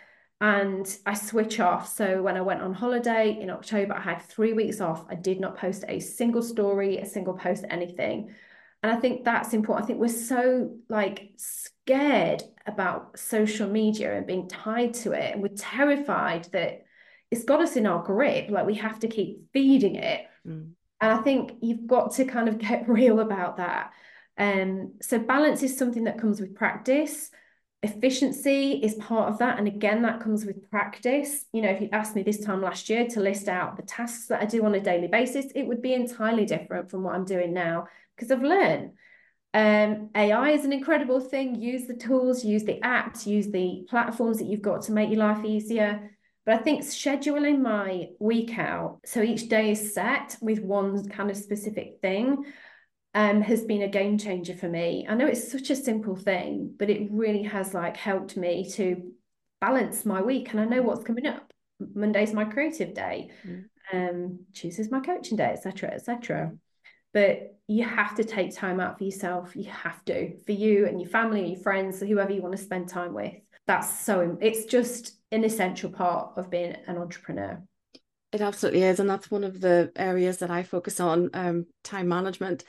[0.42, 1.86] and I switch off.
[1.94, 5.06] So when I went on holiday in October, I had three weeks off.
[5.08, 8.34] I did not post a single story, a single post, anything.
[8.82, 9.84] And I think that's important.
[9.84, 15.32] I think we're so like scared about social media and being tied to it.
[15.32, 16.86] And we're terrified that
[17.30, 18.50] it's got us in our grip.
[18.50, 20.26] Like we have to keep feeding it.
[20.44, 20.72] Mm.
[21.00, 23.92] And I think you've got to kind of get real about that.
[24.36, 27.30] Um, so balance is something that comes with practice
[27.82, 31.46] efficiency is part of that and again that comes with practice.
[31.52, 34.28] You know if you asked me this time last year to list out the tasks
[34.28, 37.24] that i do on a daily basis it would be entirely different from what i'm
[37.24, 38.92] doing now because i've learned.
[39.54, 41.60] Um, ai is an incredible thing.
[41.60, 45.18] Use the tools use the apps use the platforms that you've got to make your
[45.18, 46.16] life easier.
[46.46, 51.30] But i think scheduling my week out so each day is set with one kind
[51.30, 52.44] of specific thing
[53.14, 55.06] um, has been a game changer for me.
[55.08, 59.12] I know it's such a simple thing, but it really has like helped me to
[59.60, 60.50] balance my week.
[60.50, 61.52] And I know what's coming up.
[61.94, 63.64] Monday's my creative day, mm.
[63.92, 66.52] um, Tuesday's my coaching day, etc., etc.
[67.12, 69.54] But you have to take time out for yourself.
[69.56, 72.62] You have to for you and your family and your friends, whoever you want to
[72.62, 73.34] spend time with.
[73.66, 74.38] That's so.
[74.40, 77.62] It's just an essential part of being an entrepreneur.
[78.32, 82.08] It absolutely is, and that's one of the areas that I focus on: um, time
[82.08, 82.64] management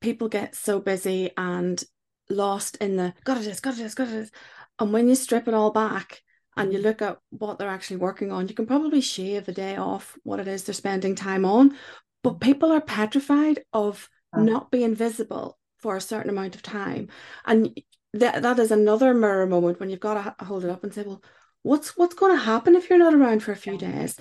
[0.00, 1.82] people get so busy and
[2.30, 4.30] lost in the got it is, got it is, got it is.
[4.78, 6.22] And when you strip it all back
[6.56, 6.88] and you mm-hmm.
[6.88, 10.40] look at what they're actually working on, you can probably shave a day off what
[10.40, 11.76] it is they're spending time on.
[12.22, 12.50] But mm-hmm.
[12.50, 17.08] people are petrified of not being visible for a certain amount of time.
[17.46, 17.80] And
[18.12, 21.02] that that is another mirror moment when you've got to hold it up and say,
[21.02, 21.22] well,
[21.62, 24.16] what's what's going to happen if you're not around for a few days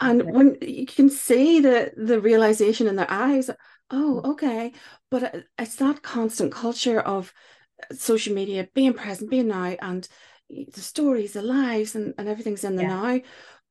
[0.00, 3.48] and when you can see the the realization in their eyes
[3.90, 4.72] oh okay
[5.10, 7.32] but it's that constant culture of
[7.92, 10.08] social media being present being now and
[10.48, 12.88] the stories the lives and, and everything's in the yeah.
[12.88, 13.20] now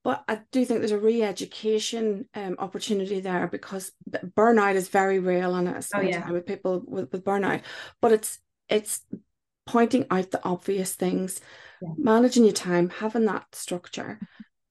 [0.03, 5.55] but I do think there's a re-education um, opportunity there because burnout is very real
[5.55, 6.21] and I spend oh, yeah.
[6.21, 7.61] time with people with, with burnout
[8.01, 8.39] but it's
[8.69, 9.01] it's
[9.65, 11.41] pointing out the obvious things
[11.81, 11.89] yeah.
[11.97, 14.19] managing your time having that structure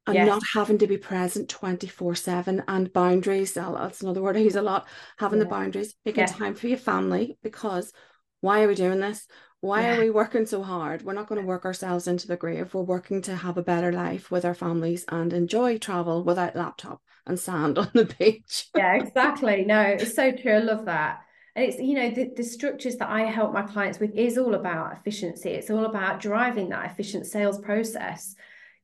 [0.08, 0.26] and yes.
[0.26, 4.56] not having to be present 24 7 and boundaries oh, that's another word i use
[4.56, 4.88] a lot
[5.18, 5.44] having yeah.
[5.44, 6.26] the boundaries making yeah.
[6.26, 7.92] time for your family because
[8.40, 9.26] why are we doing this?
[9.60, 9.96] Why yeah.
[9.96, 11.02] are we working so hard?
[11.02, 12.72] We're not going to work ourselves into the grave.
[12.72, 17.02] We're working to have a better life with our families and enjoy travel without laptop
[17.26, 18.68] and sand on the beach.
[18.76, 19.64] Yeah exactly.
[19.64, 20.52] No it's so true.
[20.52, 21.20] I love that.
[21.56, 24.54] And it's you know the, the structures that i help my clients with is all
[24.54, 25.50] about efficiency.
[25.50, 28.36] It's all about driving that efficient sales process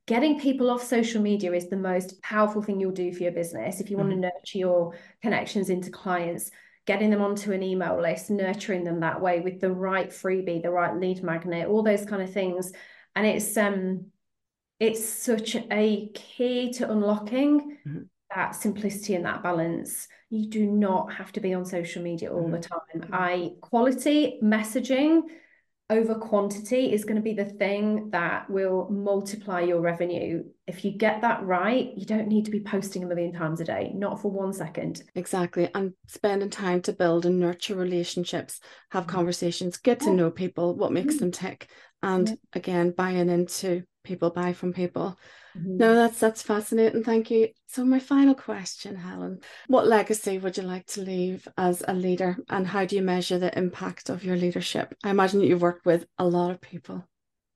[0.07, 3.79] getting people off social media is the most powerful thing you'll do for your business
[3.79, 4.21] if you want to mm-hmm.
[4.21, 6.51] nurture your connections into clients
[6.85, 10.69] getting them onto an email list nurturing them that way with the right freebie the
[10.69, 12.71] right lead magnet all those kind of things
[13.15, 14.05] and it's um
[14.79, 18.01] it's such a key to unlocking mm-hmm.
[18.35, 22.43] that simplicity and that balance you do not have to be on social media all
[22.43, 22.51] mm-hmm.
[22.51, 23.13] the time mm-hmm.
[23.13, 25.21] i quality messaging
[25.89, 30.43] over quantity is going to be the thing that will multiply your revenue.
[30.65, 33.65] If you get that right, you don't need to be posting a million times a
[33.65, 35.03] day, not for one second.
[35.13, 35.69] Exactly.
[35.75, 38.59] And spending time to build and nurture relationships,
[38.89, 39.15] have mm-hmm.
[39.15, 41.25] conversations, get to know people, what makes mm-hmm.
[41.25, 41.69] them tick.
[42.01, 45.17] And again, buying into people, buy from people.
[45.57, 45.77] Mm-hmm.
[45.77, 47.03] No, that's that's fascinating.
[47.03, 47.49] Thank you.
[47.67, 52.37] So my final question, Helen, what legacy would you like to leave as a leader
[52.49, 54.95] and how do you measure the impact of your leadership?
[55.03, 57.05] I imagine that you've worked with a lot of people.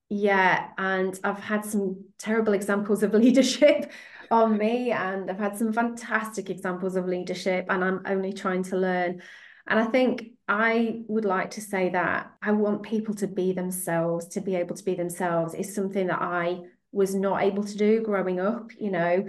[0.10, 3.92] Yeah, and I've had some terrible examples of leadership
[4.32, 8.78] on me and I've had some fantastic examples of leadership and I'm only trying to
[8.78, 9.22] learn.
[9.70, 14.28] And I think I would like to say that I want people to be themselves,
[14.30, 16.62] to be able to be themselves is something that I
[16.92, 19.26] was not able to do growing up, you know.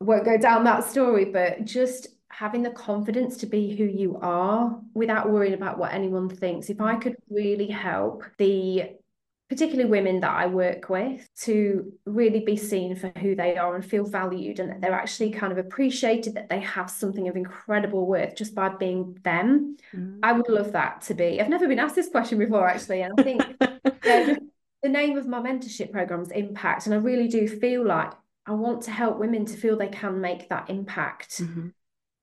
[0.00, 4.80] Won't go down that story, but just having the confidence to be who you are
[4.94, 6.70] without worrying about what anyone thinks.
[6.70, 8.92] If I could really help the
[9.48, 13.84] particularly women that I work with, to really be seen for who they are and
[13.84, 18.06] feel valued and that they're actually kind of appreciated, that they have something of incredible
[18.06, 19.76] worth just by being them.
[19.94, 20.18] Mm.
[20.22, 21.40] I would love that to be.
[21.40, 23.00] I've never been asked this question before, actually.
[23.02, 24.38] And I think the,
[24.82, 26.86] the name of my mentorship program is Impact.
[26.86, 28.12] And I really do feel like
[28.44, 31.40] I want to help women to feel they can make that impact.
[31.40, 31.68] Mm-hmm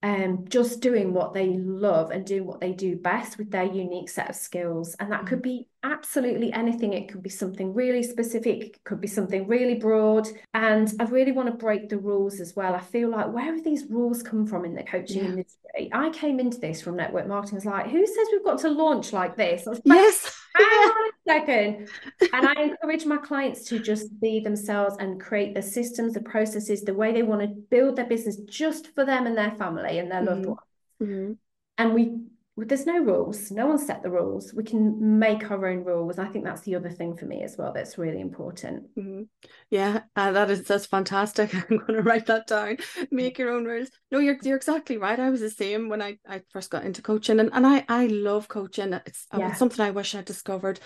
[0.05, 4.07] um, just doing what they love and doing what they do best with their unique
[4.07, 4.95] set of skills.
[4.99, 5.43] And that could mm.
[5.43, 6.93] be absolutely anything.
[6.93, 10.27] It could be something really specific, it could be something really broad.
[10.53, 12.75] And I really want to break the rules as well.
[12.75, 15.29] I feel like where have these rules come from in the coaching yeah.
[15.29, 15.89] industry?
[15.91, 17.55] I came into this from network marketing.
[17.55, 19.67] I was like, who says we've got to launch like this?
[19.83, 20.34] Yes.
[20.55, 21.89] Hang on a second.
[22.33, 26.83] and I encourage my clients to just be themselves and create the systems, the processes,
[26.83, 30.11] the way they want to build their business just for them and their family and
[30.11, 30.29] their mm-hmm.
[30.29, 30.59] loved ones.
[31.01, 31.33] Mm-hmm.
[31.77, 32.21] And we
[32.57, 33.51] there's no rules.
[33.51, 34.53] No one set the rules.
[34.53, 36.17] We can make our own rules.
[36.17, 37.73] I think that's the other thing for me as well.
[37.73, 38.95] That's really important.
[38.97, 39.23] Mm-hmm.
[39.69, 41.53] Yeah, uh, that is that's fantastic.
[41.69, 42.77] I'm going to write that down.
[43.11, 43.89] Make your own rules.
[44.09, 45.19] No, you're you're exactly right.
[45.19, 48.07] I was the same when I, I first got into coaching, and, and I I
[48.07, 48.93] love coaching.
[48.93, 49.49] It's, yeah.
[49.49, 50.79] it's something I wish I'd discovered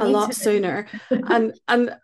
[0.00, 0.34] a me lot too.
[0.34, 0.86] sooner.
[1.10, 1.96] and and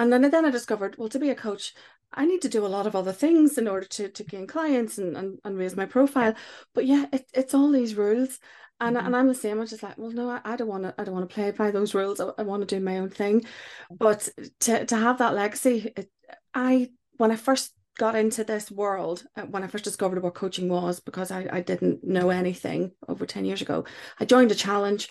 [0.00, 1.74] and then then I discovered well to be a coach
[2.16, 4.98] I need to do a lot of other things in order to to gain clients
[4.98, 6.34] and and, and raise my profile.
[6.74, 8.38] But yeah, it, it's all these rules.
[8.80, 9.06] And, mm-hmm.
[9.06, 9.60] and I'm the same.
[9.60, 10.94] I'm just like, well, no, I, I don't want to.
[10.98, 12.20] I don't want to play by those rules.
[12.20, 13.44] I, I want to do my own thing.
[13.90, 14.28] But
[14.60, 16.10] to to have that legacy, it,
[16.52, 20.68] I when I first got into this world, uh, when I first discovered what coaching
[20.68, 23.84] was, because I, I didn't know anything over ten years ago,
[24.18, 25.08] I joined a challenge,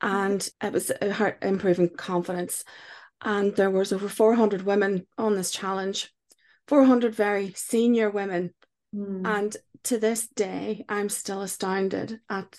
[0.00, 0.92] and it was
[1.42, 2.64] improving confidence.
[3.24, 6.12] And there was over 400 women on this challenge
[6.68, 8.54] 400 very senior women.
[8.94, 9.26] Mm.
[9.26, 12.58] And to this day, I'm still astounded at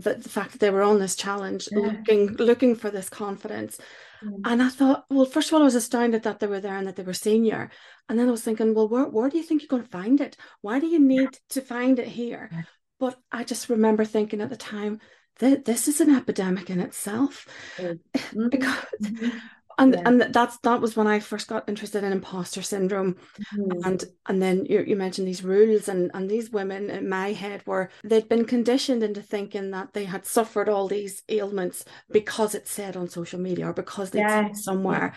[0.00, 1.78] the, the fact that they were on this challenge yeah.
[1.78, 3.78] looking looking for this confidence.
[4.24, 4.40] Mm.
[4.44, 6.86] And I thought, well, first of all, I was astounded that they were there and
[6.86, 7.70] that they were senior.
[8.08, 10.20] And then I was thinking, well, where, where do you think you're going to find
[10.20, 10.36] it?
[10.60, 12.48] Why do you need to find it here?
[12.50, 12.62] Yeah.
[12.98, 15.00] But I just remember thinking at the time,
[15.38, 17.46] that this is an epidemic in itself.
[17.78, 18.48] Mm-hmm.
[18.48, 19.38] because mm-hmm
[19.78, 20.02] and yeah.
[20.04, 23.84] and that's that was when I first got interested in imposter syndrome, mm-hmm.
[23.84, 27.62] and and then you, you mentioned these rules and and these women in my head
[27.66, 32.66] were they'd been conditioned into thinking that they had suffered all these ailments because it
[32.66, 34.52] said on social media or because they yeah.
[34.52, 35.14] somewhere,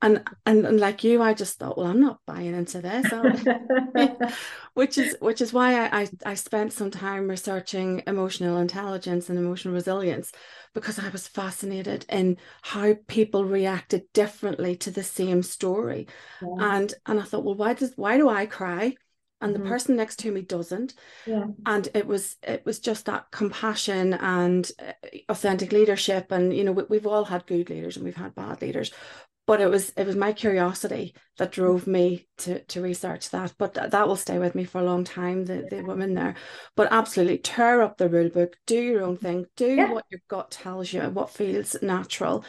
[0.00, 3.06] and, and and like you i just thought well i'm not buying into this
[4.74, 9.38] which is which is why I, I i spent some time researching emotional intelligence and
[9.38, 10.30] emotional resilience
[10.72, 16.06] because i was fascinated in how people reacted differently to the same story
[16.40, 16.76] yeah.
[16.76, 18.94] and and i thought well why does why do i cry
[19.40, 19.68] and the mm-hmm.
[19.68, 20.94] person next to me doesn't
[21.26, 21.46] yeah.
[21.66, 24.92] and it was it was just that compassion and uh,
[25.28, 28.60] authentic leadership and you know we, we've all had good leaders and we've had bad
[28.62, 28.92] leaders
[29.48, 33.54] but it was it was my curiosity that drove me to to research that.
[33.56, 36.34] But th- that will stay with me for a long time the, the women there.
[36.76, 39.90] But absolutely tear up the rule book do your own thing do yeah.
[39.90, 42.44] what your gut tells you what feels natural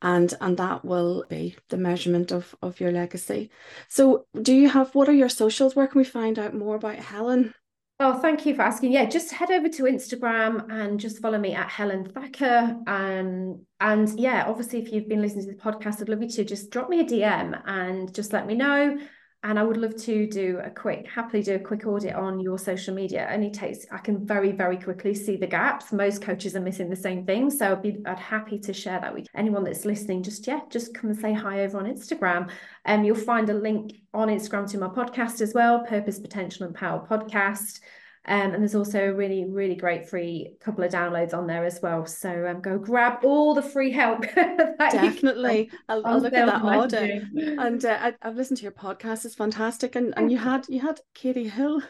[0.00, 3.50] and and that will be the measurement of of your legacy.
[3.88, 5.74] So do you have what are your socials?
[5.74, 7.52] Where can we find out more about helen
[8.00, 8.92] Oh, thank you for asking.
[8.92, 12.76] Yeah, just head over to Instagram and just follow me at Helen Thacker.
[12.88, 16.44] Um, and yeah, obviously, if you've been listening to the podcast, I'd love you to
[16.44, 18.98] just drop me a DM and just let me know
[19.44, 22.58] and I would love to do a quick, happily do a quick audit on your
[22.58, 23.28] social media.
[23.28, 25.92] It only takes, I can very, very quickly see the gaps.
[25.92, 27.50] Most coaches are missing the same thing.
[27.50, 30.22] So I'd be I'd happy to share that with anyone that's listening.
[30.22, 32.50] Just yeah, just come and say hi over on Instagram.
[32.86, 36.74] Um, you'll find a link on Instagram to my podcast as well, Purpose, Potential and
[36.74, 37.80] Power Podcast.
[38.26, 41.80] Um, and there's also a really, really great free couple of downloads on there as
[41.82, 42.06] well.
[42.06, 44.22] So um, go grab all the free help.
[44.78, 45.70] Definitely.
[45.88, 47.22] I'll, I'll look at that order.
[47.34, 49.26] And uh, I, have listened to your podcast.
[49.26, 49.94] It's fantastic.
[49.94, 51.82] And and you had you had Katie Hill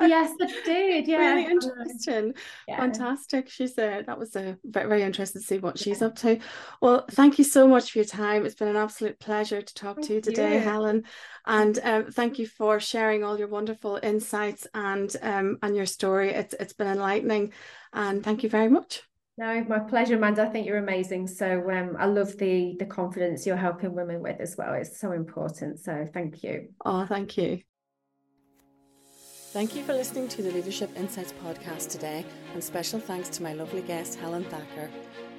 [0.00, 1.06] yes, I did.
[1.08, 2.34] Yeah, really interesting.
[2.68, 2.76] Yeah.
[2.78, 3.48] Fantastic.
[3.48, 6.38] She's uh, that was a uh, very, very interesting to see what she's up to.
[6.80, 8.46] Well, thank you so much for your time.
[8.46, 10.60] It's been an absolute pleasure to talk thank to you today, you.
[10.60, 11.04] Helen.
[11.46, 16.30] And um, thank you for sharing all your wonderful insights and um, and your story.
[16.30, 17.52] It's it's been enlightening,
[17.92, 19.02] and thank you very much.
[19.36, 20.42] No, my pleasure, Amanda.
[20.42, 21.26] I think you're amazing.
[21.26, 24.74] So um, I love the the confidence you're helping women with as well.
[24.74, 25.80] It's so important.
[25.80, 26.68] So thank you.
[26.84, 27.60] Oh, thank you.
[29.52, 32.24] Thank you for listening to the Leadership Insights podcast today,
[32.54, 34.88] and special thanks to my lovely guest, Helen Thacker.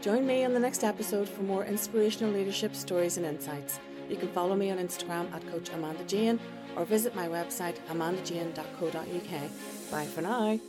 [0.02, 3.80] Join me on the next episode for more inspirational leadership stories and insights.
[4.10, 6.42] You can follow me on Instagram at Coach Amanda Jane
[6.76, 9.92] or visit my website amandajane.co.uk.
[9.92, 10.60] Bye for now.